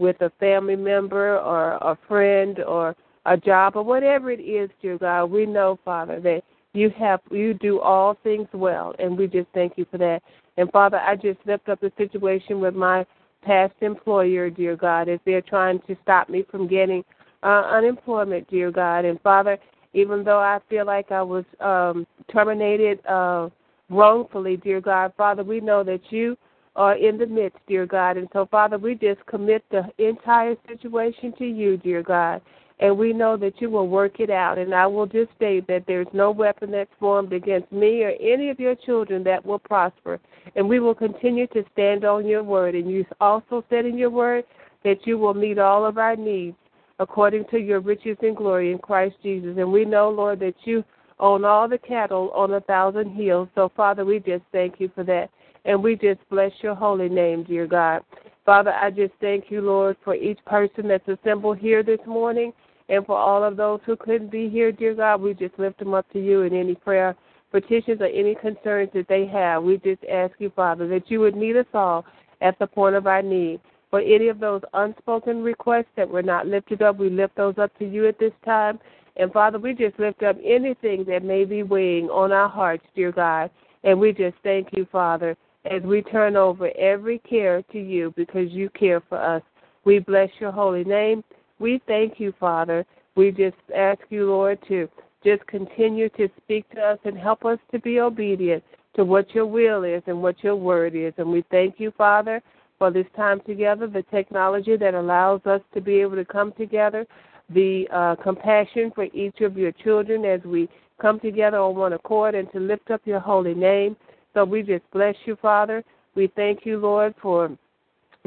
with 0.00 0.20
a 0.22 0.32
family 0.40 0.74
member 0.74 1.38
or 1.38 1.74
a 1.74 1.96
friend 2.08 2.58
or 2.60 2.96
a 3.26 3.36
job 3.36 3.76
or 3.76 3.82
whatever 3.82 4.30
it 4.30 4.40
is, 4.40 4.70
dear 4.80 4.98
God. 4.98 5.26
We 5.26 5.46
know, 5.46 5.78
Father, 5.84 6.18
that 6.20 6.42
you 6.72 6.90
have 6.98 7.20
you 7.30 7.54
do 7.54 7.80
all 7.80 8.16
things 8.22 8.48
well, 8.52 8.94
and 8.98 9.16
we 9.16 9.26
just 9.26 9.48
thank 9.54 9.74
you 9.76 9.86
for 9.90 9.98
that. 9.98 10.22
And 10.56 10.70
Father, 10.72 10.98
I 10.98 11.16
just 11.16 11.38
lift 11.46 11.68
up 11.68 11.80
the 11.80 11.92
situation 11.98 12.60
with 12.60 12.74
my 12.74 13.04
past 13.42 13.74
employer, 13.82 14.50
dear 14.50 14.74
God, 14.74 15.08
as 15.08 15.20
they're 15.24 15.42
trying 15.42 15.80
to 15.86 15.96
stop 16.02 16.28
me 16.28 16.44
from 16.50 16.66
getting 16.66 17.04
uh, 17.42 17.62
unemployment, 17.70 18.48
dear 18.50 18.70
God. 18.70 19.04
And 19.04 19.20
Father, 19.20 19.58
even 19.92 20.24
though 20.24 20.38
I 20.38 20.60
feel 20.68 20.86
like 20.86 21.12
I 21.12 21.22
was 21.22 21.44
um, 21.60 22.06
terminated 22.32 23.04
uh, 23.06 23.48
wrongfully, 23.90 24.56
dear 24.56 24.80
God, 24.80 25.12
Father, 25.16 25.42
we 25.42 25.60
know 25.60 25.84
that 25.84 26.00
you 26.10 26.36
are 26.76 26.96
in 26.96 27.18
the 27.18 27.26
midst, 27.26 27.58
dear 27.66 27.86
God. 27.86 28.16
And 28.16 28.28
so, 28.32 28.46
Father, 28.46 28.78
we 28.78 28.94
just 28.94 29.24
commit 29.26 29.64
the 29.70 29.82
entire 29.98 30.56
situation 30.68 31.32
to 31.38 31.44
you, 31.44 31.76
dear 31.76 32.02
God 32.02 32.40
and 32.80 32.96
we 32.96 33.12
know 33.12 33.36
that 33.36 33.60
you 33.60 33.70
will 33.70 33.88
work 33.88 34.20
it 34.20 34.30
out. 34.30 34.58
And 34.58 34.74
I 34.74 34.86
will 34.86 35.06
just 35.06 35.30
state 35.36 35.66
that 35.68 35.84
there's 35.86 36.06
no 36.12 36.30
weapon 36.30 36.70
that's 36.70 36.90
formed 36.98 37.32
against 37.32 37.70
me 37.70 38.02
or 38.02 38.12
any 38.20 38.48
of 38.48 38.58
your 38.58 38.74
children 38.74 39.22
that 39.24 39.44
will 39.44 39.58
prosper. 39.58 40.18
And 40.56 40.66
we 40.66 40.80
will 40.80 40.94
continue 40.94 41.46
to 41.48 41.62
stand 41.72 42.04
on 42.04 42.26
your 42.26 42.42
word. 42.42 42.74
And 42.74 42.90
you 42.90 43.04
also 43.20 43.64
said 43.68 43.84
in 43.84 43.98
your 43.98 44.10
word 44.10 44.44
that 44.82 45.06
you 45.06 45.18
will 45.18 45.34
meet 45.34 45.58
all 45.58 45.84
of 45.84 45.98
our 45.98 46.16
needs 46.16 46.56
according 46.98 47.44
to 47.50 47.58
your 47.58 47.80
riches 47.80 48.16
and 48.22 48.36
glory 48.36 48.72
in 48.72 48.78
Christ 48.78 49.16
Jesus. 49.22 49.56
And 49.58 49.70
we 49.70 49.84
know, 49.84 50.08
Lord, 50.08 50.40
that 50.40 50.54
you 50.64 50.82
own 51.18 51.44
all 51.44 51.68
the 51.68 51.78
cattle 51.78 52.30
on 52.34 52.54
a 52.54 52.60
thousand 52.62 53.14
hills. 53.14 53.48
So, 53.54 53.70
Father, 53.76 54.06
we 54.06 54.20
just 54.20 54.44
thank 54.52 54.80
you 54.80 54.90
for 54.94 55.04
that. 55.04 55.28
And 55.64 55.82
we 55.82 55.96
just 55.96 56.20
bless 56.30 56.52
your 56.62 56.74
holy 56.74 57.08
name, 57.08 57.44
dear 57.44 57.66
God. 57.66 58.02
Father, 58.46 58.72
I 58.72 58.90
just 58.90 59.12
thank 59.20 59.50
you, 59.50 59.60
Lord, 59.60 59.96
for 60.04 60.14
each 60.14 60.38
person 60.46 60.88
that's 60.88 61.06
assembled 61.06 61.58
here 61.58 61.82
this 61.82 62.00
morning. 62.06 62.52
And 62.88 63.06
for 63.06 63.16
all 63.16 63.44
of 63.44 63.56
those 63.56 63.80
who 63.86 63.96
couldn't 63.96 64.32
be 64.32 64.48
here, 64.48 64.72
dear 64.72 64.94
God, 64.94 65.20
we 65.20 65.34
just 65.34 65.58
lift 65.58 65.78
them 65.78 65.94
up 65.94 66.10
to 66.12 66.18
you 66.18 66.42
in 66.42 66.54
any 66.54 66.74
prayer 66.74 67.14
petitions 67.52 68.00
or 68.00 68.06
any 68.06 68.34
concerns 68.34 68.90
that 68.94 69.06
they 69.08 69.26
have. 69.26 69.62
We 69.62 69.76
just 69.78 70.02
ask 70.10 70.32
you, 70.38 70.50
Father, 70.56 70.88
that 70.88 71.10
you 71.10 71.20
would 71.20 71.36
meet 71.36 71.56
us 71.56 71.66
all 71.74 72.04
at 72.40 72.58
the 72.58 72.66
point 72.66 72.96
of 72.96 73.06
our 73.06 73.22
need. 73.22 73.60
For 73.90 74.00
any 74.00 74.28
of 74.28 74.38
those 74.38 74.62
unspoken 74.74 75.42
requests 75.42 75.90
that 75.96 76.08
were 76.08 76.22
not 76.22 76.46
lifted 76.46 76.80
up, 76.80 76.96
we 76.96 77.10
lift 77.10 77.36
those 77.36 77.58
up 77.58 77.76
to 77.78 77.84
you 77.84 78.08
at 78.08 78.18
this 78.18 78.32
time. 78.44 78.78
And 79.16 79.32
Father, 79.32 79.58
we 79.58 79.74
just 79.74 79.98
lift 79.98 80.22
up 80.22 80.36
anything 80.44 81.04
that 81.04 81.24
may 81.24 81.44
be 81.44 81.62
weighing 81.62 82.08
on 82.08 82.32
our 82.32 82.48
hearts, 82.48 82.84
dear 82.94 83.12
God. 83.12 83.50
And 83.82 83.98
we 83.98 84.12
just 84.12 84.36
thank 84.42 84.68
you, 84.72 84.86
Father, 84.90 85.36
as 85.64 85.82
we 85.82 86.02
turn 86.02 86.36
over 86.36 86.70
every 86.78 87.18
care 87.18 87.62
to 87.72 87.78
you 87.78 88.12
because 88.16 88.50
you 88.50 88.70
care 88.70 89.00
for 89.08 89.18
us. 89.18 89.42
We 89.84 89.98
bless 89.98 90.30
your 90.38 90.52
holy 90.52 90.84
name. 90.84 91.22
We 91.58 91.80
thank 91.86 92.18
you, 92.18 92.32
Father. 92.38 92.86
We 93.16 93.30
just 93.30 93.56
ask 93.74 94.00
you, 94.10 94.26
Lord, 94.26 94.58
to 94.68 94.88
just 95.24 95.46
continue 95.46 96.08
to 96.10 96.28
speak 96.42 96.68
to 96.70 96.80
us 96.80 96.98
and 97.04 97.18
help 97.18 97.44
us 97.44 97.58
to 97.72 97.78
be 97.78 98.00
obedient 98.00 98.64
to 98.94 99.04
what 99.04 99.34
your 99.34 99.46
will 99.46 99.84
is 99.84 100.02
and 100.06 100.22
what 100.22 100.42
your 100.42 100.56
word 100.56 100.94
is. 100.94 101.12
And 101.18 101.30
we 101.30 101.44
thank 101.50 101.78
you, 101.78 101.92
Father, 101.96 102.42
for 102.78 102.90
this 102.90 103.06
time 103.14 103.40
together, 103.46 103.86
the 103.86 104.02
technology 104.10 104.76
that 104.76 104.94
allows 104.94 105.42
us 105.44 105.60
to 105.74 105.80
be 105.80 106.00
able 106.00 106.16
to 106.16 106.24
come 106.24 106.52
together, 106.52 107.06
the 107.50 107.86
uh, 107.92 108.16
compassion 108.22 108.90
for 108.94 109.04
each 109.04 109.40
of 109.40 109.58
your 109.58 109.72
children 109.72 110.24
as 110.24 110.40
we 110.44 110.68
come 111.00 111.20
together 111.20 111.58
on 111.58 111.74
one 111.74 111.92
accord 111.92 112.34
and 112.34 112.50
to 112.52 112.60
lift 112.60 112.90
up 112.90 113.00
your 113.04 113.20
holy 113.20 113.54
name. 113.54 113.96
So 114.34 114.44
we 114.44 114.62
just 114.62 114.88
bless 114.92 115.14
you, 115.24 115.36
Father. 115.40 115.84
We 116.14 116.30
thank 116.36 116.64
you, 116.64 116.78
Lord, 116.78 117.14
for 117.20 117.56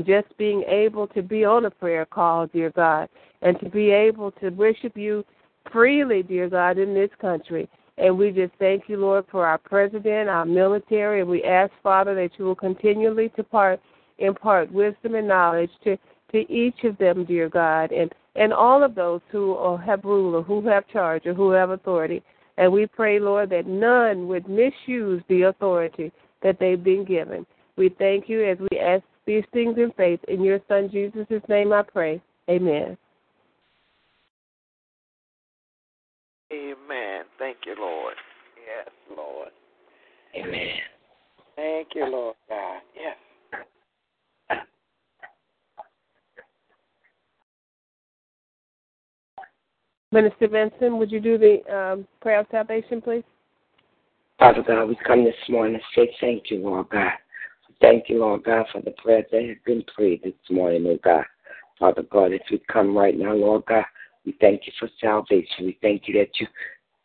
just 0.05 0.35
being 0.37 0.63
able 0.67 1.07
to 1.07 1.21
be 1.21 1.45
on 1.45 1.65
a 1.65 1.71
prayer 1.71 2.05
call, 2.05 2.47
dear 2.47 2.71
God, 2.71 3.09
and 3.41 3.59
to 3.59 3.69
be 3.69 3.91
able 3.91 4.31
to 4.31 4.49
worship 4.49 4.97
you 4.97 5.23
freely, 5.71 6.23
dear 6.23 6.49
God, 6.49 6.77
in 6.77 6.93
this 6.93 7.11
country. 7.21 7.69
And 7.97 8.17
we 8.17 8.31
just 8.31 8.53
thank 8.57 8.85
you, 8.87 8.97
Lord, 8.97 9.25
for 9.29 9.45
our 9.45 9.59
president, 9.59 10.27
our 10.29 10.45
military, 10.45 11.21
and 11.21 11.29
we 11.29 11.43
ask, 11.43 11.71
Father, 11.83 12.15
that 12.15 12.31
you 12.37 12.45
will 12.45 12.55
continually 12.55 13.31
depart, 13.35 13.79
impart 14.17 14.71
wisdom 14.71 15.15
and 15.15 15.27
knowledge 15.27 15.69
to, 15.83 15.97
to 16.31 16.51
each 16.51 16.83
of 16.85 16.97
them, 16.97 17.23
dear 17.23 17.49
God, 17.49 17.91
and, 17.91 18.11
and 18.35 18.51
all 18.51 18.83
of 18.83 18.95
those 18.95 19.21
who 19.31 19.77
have 19.77 20.03
rule 20.03 20.35
or 20.35 20.41
who 20.41 20.67
have 20.67 20.87
charge 20.87 21.27
or 21.27 21.35
who 21.35 21.51
have 21.51 21.69
authority. 21.69 22.23
And 22.57 22.71
we 22.71 22.85
pray, 22.85 23.19
Lord, 23.19 23.49
that 23.49 23.65
none 23.65 24.27
would 24.27 24.47
misuse 24.47 25.23
the 25.27 25.43
authority 25.43 26.11
that 26.43 26.57
they've 26.59 26.83
been 26.83 27.05
given. 27.05 27.45
We 27.77 27.89
thank 27.97 28.29
you 28.29 28.45
as 28.45 28.57
we 28.59 28.79
ask 28.79 29.03
these 29.25 29.43
things 29.53 29.77
in 29.77 29.91
faith. 29.97 30.19
In 30.27 30.43
your 30.43 30.59
Son, 30.67 30.89
Jesus' 30.91 31.25
name, 31.47 31.73
I 31.73 31.81
pray. 31.81 32.21
Amen. 32.49 32.97
Amen. 36.51 37.23
Thank 37.39 37.57
you, 37.65 37.75
Lord. 37.79 38.13
Yes, 38.67 38.93
Lord. 39.17 39.49
Amen. 40.35 40.77
Thank 41.55 41.89
you, 41.95 42.05
Lord 42.09 42.35
God. 42.49 42.81
Yes. 42.95 43.15
Minister 50.13 50.47
Benson, 50.47 50.99
would 50.99 51.11
you 51.11 51.19
do 51.19 51.39
the 51.39 51.75
um, 51.75 52.07
prayer 52.21 52.41
of 52.41 52.45
salvation, 52.51 53.01
please? 53.01 53.23
Father 54.37 54.61
God, 54.61 54.85
we 54.85 54.95
come 55.07 55.23
this 55.23 55.33
morning 55.49 55.79
to 55.79 55.99
say 55.99 56.15
thank 56.21 56.51
you, 56.51 56.59
Lord 56.59 56.89
God. 56.89 57.13
Thank 57.81 58.09
you, 58.09 58.19
Lord 58.19 58.43
God, 58.43 58.67
for 58.71 58.79
the 58.81 58.91
prayers 58.91 59.25
that 59.31 59.43
have 59.43 59.63
been 59.65 59.83
prayed 59.95 60.21
this 60.23 60.33
morning, 60.51 60.83
Lord 60.83 61.01
God. 61.01 61.25
Father 61.79 62.03
God, 62.03 62.31
as 62.31 62.41
we 62.51 62.61
come 62.71 62.95
right 62.95 63.17
now, 63.17 63.33
Lord 63.33 63.65
God, 63.65 63.85
we 64.23 64.37
thank 64.39 64.67
you 64.67 64.73
for 64.79 64.87
salvation. 65.01 65.65
We 65.65 65.79
thank 65.81 66.03
you 66.07 66.13
that 66.19 66.29
you 66.39 66.45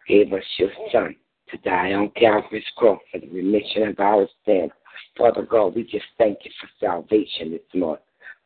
gave 0.07 0.31
us 0.35 0.45
your 0.59 0.71
Son 0.93 1.17
to 1.51 1.57
die 1.59 1.95
on 1.95 2.11
Calvary's 2.11 2.63
cross 2.77 3.01
for 3.11 3.21
the 3.21 3.29
remission 3.29 3.85
of 3.85 3.99
our 4.01 4.29
sins. 4.45 4.71
Father 5.17 5.47
God, 5.49 5.75
we 5.75 5.83
just 5.83 6.05
thank 6.19 6.41
you 6.45 6.51
for 6.61 6.69
salvation 6.79 7.53
this 7.53 7.61
morning. 7.75 8.03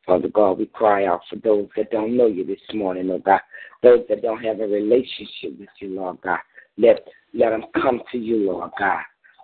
Father 0.07 0.29
God, 0.29 0.59
we 0.59 0.67
cry 0.67 1.07
out 1.07 1.21
for 1.31 1.37
those 1.37 1.69
that 1.77 1.91
don't 1.91 2.17
know 2.17 2.27
you 2.27 2.45
this 2.45 2.61
morning, 2.75 3.09
Lord 3.09 3.25
God. 3.25 3.41
Those 3.83 4.05
that 4.09 4.23
don't 4.23 4.43
have 4.43 4.61
a 4.61 4.67
relationship 4.67 5.59
with 5.59 5.69
you, 5.81 5.91
Lord 5.91 6.21
God. 6.23 6.39
Let, 6.77 7.07
let 7.35 7.51
them 7.51 7.65
come 7.81 8.03
to 8.11 8.19
you, 8.19 8.51
Lord 8.51 8.71
God. 8.79 9.03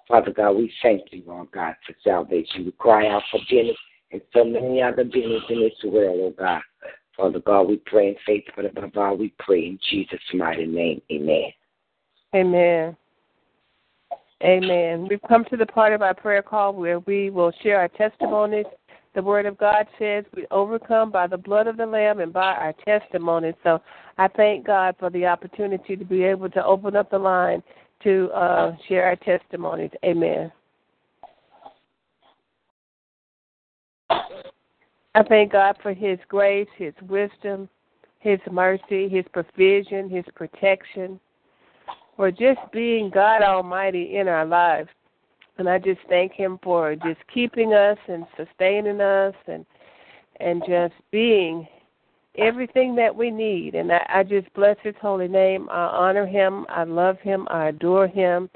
Father 0.09 0.33
God, 0.33 0.53
we 0.53 0.73
thank 0.83 1.03
you, 1.13 1.23
Lord 1.27 1.51
God, 1.53 1.75
for 1.87 1.95
salvation. 2.03 2.65
We 2.65 2.73
cry 2.73 3.09
out 3.09 3.23
for 3.31 3.41
Dennis 3.51 3.77
and 4.11 4.23
so 4.33 4.45
many 4.45 4.83
other 4.83 5.05
Dennis 5.05 5.43
in 5.51 5.61
this 5.61 5.93
world, 5.93 6.19
Lord 6.19 6.37
God. 6.37 6.63
Father 7.17 7.41
God, 7.41 7.63
we 7.63 7.77
pray 7.85 8.09
in 8.09 8.17
faith, 8.25 8.45
but 8.57 8.65
above 8.65 8.97
all, 8.97 9.17
we 9.17 9.35
pray 9.39 9.67
in 9.67 9.79
Jesus' 9.91 10.21
mighty 10.35 10.67
name. 10.67 11.03
Amen. 11.13 11.53
Amen. 12.35 12.97
Amen. 14.43 15.09
We've 15.09 15.21
come 15.29 15.45
to 15.47 15.57
the 15.57 15.67
part 15.67 15.93
of 15.93 16.01
our 16.01 16.15
prayer 16.15 16.43
call 16.43 16.73
where 16.73 17.01
we 17.01 17.31
will 17.31 17.53
share 17.63 17.81
our 17.81 17.89
testimonies. 17.89 18.67
The 19.15 19.23
Word 19.23 19.47
of 19.47 19.59
God 19.59 19.87
says 19.99 20.25
we 20.35 20.47
overcome 20.51 21.11
by 21.11 21.27
the 21.27 21.37
blood 21.37 21.67
of 21.67 21.77
the 21.77 21.87
Lamb 21.87 22.21
and 22.21 22.33
by 22.33 22.55
our 22.55 22.75
testimonies. 22.85 23.55
So 23.65 23.81
I 24.19 24.29
thank 24.29 24.67
God 24.67 24.95
for 24.99 25.11
the 25.11 25.27
opportunity 25.27 25.97
to 25.97 26.05
be 26.05 26.23
able 26.25 26.51
to 26.51 26.65
open 26.65 26.95
up 26.95 27.11
the 27.11 27.19
line 27.19 27.63
to 28.05 28.31
uh, 28.33 28.77
share 28.87 29.07
our 29.07 29.17
testimonies. 29.17 29.91
Amen. 30.05 30.53
I 34.11 35.23
thank 35.29 35.53
God 35.53 35.77
for 35.83 35.93
His 35.93 36.19
grace, 36.29 36.69
His 36.77 36.95
wisdom, 37.09 37.69
His 38.21 38.39
mercy, 38.51 39.09
His 39.09 39.25
provision, 39.33 40.09
His 40.09 40.25
protection, 40.35 41.19
for 42.17 42.31
just 42.31 42.61
being 42.73 43.11
God 43.11 43.43
Almighty 43.43 44.17
in 44.17 44.29
our 44.29 44.45
lives. 44.45 44.89
And 45.59 45.69
I 45.69 45.79
just 45.79 46.01
thank 46.09 46.33
Him 46.33 46.59
for 46.63 46.95
just 46.95 47.21
keeping 47.33 47.73
us 47.73 47.99
and 48.09 48.25
sustaining 48.37 49.01
us 49.01 49.35
and 49.47 49.65
and 50.41 50.63
just 50.69 50.95
being 51.11 51.67
everything 52.37 52.95
that 52.95 53.15
we 53.15 53.31
need. 53.31 53.75
And 53.75 53.91
I, 53.93 54.07
I 54.09 54.23
just 54.23 54.53
bless 54.55 54.77
His 54.83 54.95
holy 55.01 55.29
name. 55.29 55.69
I 55.71 55.87
honor 55.87 56.27
Him. 56.27 56.65
I 56.69 56.85
love 56.85 57.19
Him. 57.21 57.49
I 57.51 57.69
adore 57.69 58.07
Him. 58.07 58.49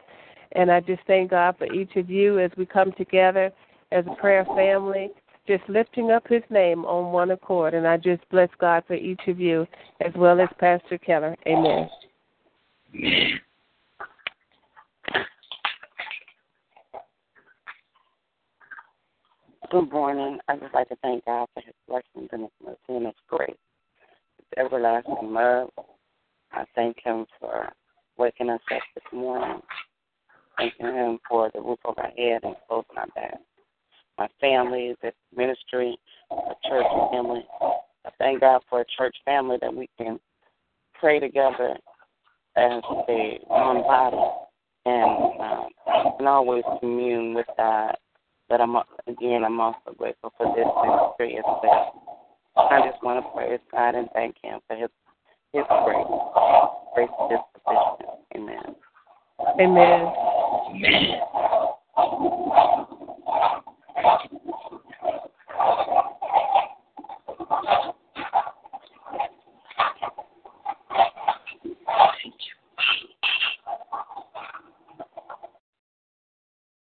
And 0.53 0.71
I 0.71 0.81
just 0.81 1.03
thank 1.07 1.31
God 1.31 1.57
for 1.59 1.73
each 1.73 1.97
of 1.97 2.09
you 2.09 2.39
as 2.39 2.51
we 2.57 2.67
come 2.67 2.93
together 2.93 3.51
as 3.91 4.05
a 4.07 4.15
prayer 4.17 4.45
family 4.55 5.11
just 5.47 5.69
lifting 5.69 6.11
up 6.11 6.27
his 6.29 6.43
name 6.51 6.85
on 6.85 7.13
one 7.13 7.31
accord. 7.31 7.75
And 7.75 7.87
I 7.87 7.97
just 7.97 8.23
bless 8.31 8.49
God 8.59 8.85
for 8.87 8.95
each 8.95 9.21
of 9.27 9.41
you 9.41 9.67
as 10.01 10.13
well 10.15 10.41
as 10.41 10.49
Pastor 10.59 10.99
Keller. 10.99 11.37
Amen. 11.47 11.89
Good 19.73 19.91
morning. 19.91 20.39
I 20.49 20.57
just 20.57 20.75
like 20.75 20.91
to 20.91 20.97
thank 20.97 21.25
God 21.25 21.49
for 21.55 21.63
his 21.63 21.73
blessings 21.89 22.29
and 22.31 22.43
his 22.43 22.51
mercy 22.63 22.77
and 22.89 23.07
his 23.07 23.15
grace. 23.27 23.57
His 24.37 24.47
everlasting 24.59 25.33
love. 25.33 25.71
I 26.53 26.67
thank 26.75 26.99
him 27.03 27.25
for 27.41 27.73
waking 28.19 28.51
us 28.51 28.61
up 28.71 28.83
this 28.95 29.05
morning. 29.15 29.63
Thanking 30.59 30.95
him 30.95 31.19
for 31.27 31.51
the 31.55 31.63
roof 31.63 31.79
over 31.87 32.03
our 32.03 32.11
head 32.11 32.41
and 32.43 32.55
clothes 32.69 32.85
on 32.91 32.99
our 32.99 33.07
back 33.15 33.39
my 34.19 34.29
family, 34.43 34.95
the 35.01 35.11
ministry, 35.35 35.99
a 36.31 36.69
church 36.69 36.87
family. 37.11 37.43
I 38.05 38.11
thank 38.19 38.41
God 38.43 38.61
for 38.69 38.83
a 38.83 38.85
church 38.99 39.17
family 39.25 39.57
that 39.63 39.75
we 39.75 39.89
can 39.97 40.21
pray 41.01 41.19
together 41.19 41.79
as 42.57 42.83
a 43.09 43.41
one 43.47 43.81
body 43.85 44.19
and 44.85 45.41
um, 45.41 45.69
and 46.19 46.29
always 46.29 46.63
commune 46.79 47.33
with 47.33 47.47
God. 47.57 47.97
But 48.53 48.61
I'm 48.61 48.77
again, 49.07 49.45
I'm 49.47 49.59
also 49.59 49.97
grateful 49.97 50.31
for 50.37 50.45
this 50.55 50.67
ministry 50.85 51.39
as 51.39 51.45
well. 51.47 52.21
I 52.71 52.87
just 52.87 53.03
want 53.03 53.25
to 53.25 53.31
praise 53.33 53.61
God 53.71 53.95
and 53.95 54.11
thank 54.13 54.37
Him 54.45 54.61
for 54.69 54.77
His 54.77 54.91
His 55.55 55.65
grace, 55.87 56.05
grace 56.95 57.09
is 57.33 57.39
sufficient. 57.57 58.11
Amen. 58.37 58.77
Amen. 59.59 61.23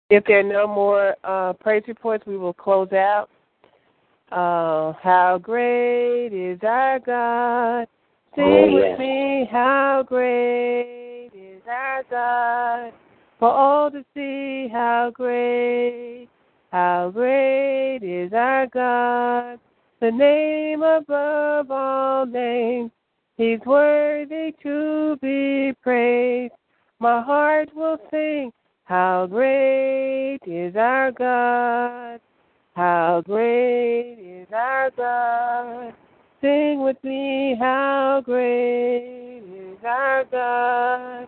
If 0.09 0.23
there 0.25 0.39
are 0.39 0.43
no 0.43 0.65
more 0.65 1.15
uh, 1.23 1.53
praise 1.53 1.83
reports, 1.87 2.25
we 2.25 2.35
will 2.35 2.53
close 2.53 2.91
out. 2.93 3.29
Uh, 4.31 4.93
how 5.01 5.39
great 5.41 6.33
is 6.33 6.59
our 6.63 6.99
God? 6.99 7.87
Sing 8.35 8.43
Oh, 8.45 8.73
with 8.73 8.99
me, 8.99 9.47
how 9.51 10.03
great 10.07 11.29
is 11.33 11.61
our 11.69 12.03
God? 12.09 12.93
For 13.39 13.49
all 13.49 13.91
to 13.91 14.03
see, 14.15 14.67
how 14.71 15.11
great, 15.13 16.27
how 16.71 17.11
great 17.13 17.99
is 18.01 18.33
our 18.33 18.67
God? 18.67 19.59
The 19.99 20.11
name 20.11 20.81
above 20.81 21.69
all 21.69 22.25
names, 22.25 22.91
He's 23.37 23.59
worthy 23.65 24.55
to 24.63 25.17
be 25.21 25.73
praised. 25.81 26.53
My 26.99 27.21
heart 27.21 27.69
will 27.75 27.97
sing, 28.11 28.51
How 28.89 29.27
great 29.27 30.39
is 30.47 30.75
our 30.75 31.11
God. 31.11 32.19
How 32.75 33.21
great 33.23 34.17
is 34.19 34.47
our 34.51 34.89
God. 34.97 35.93
Sing 36.41 36.81
with 36.81 36.97
me, 37.03 37.55
how 37.59 38.23
great 38.25 39.43
is 39.43 39.77
our 39.85 40.23
God. 40.31 41.27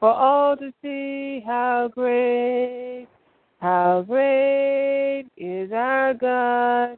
For 0.00 0.10
all 0.10 0.56
to 0.56 0.72
see 0.80 1.44
how 1.46 1.90
great, 1.94 3.08
how 3.60 4.06
great 4.08 5.26
is 5.36 5.70
our 5.70 6.14
God. 6.14 6.96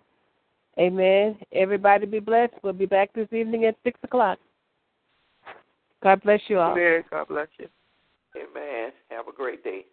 Amen. 0.79 1.37
Everybody 1.53 2.07
be 2.07 2.21
blessed. 2.21 2.55
We'll 2.63 2.73
be 2.73 2.87
back 2.87 3.13
this 3.15 3.33
evening 3.33 3.65
at 3.65 3.75
6 3.83 3.99
o'clock. 4.05 4.39
God 6.05 6.23
bless 6.23 6.41
you 6.47 6.61
all. 6.61 6.71
Amen. 6.71 7.03
God 7.11 7.27
bless 7.27 7.49
you. 7.59 7.67
Amen. 8.37 8.93
Have 9.11 9.27
a 9.27 9.33
great 9.33 9.65
day. 9.65 9.87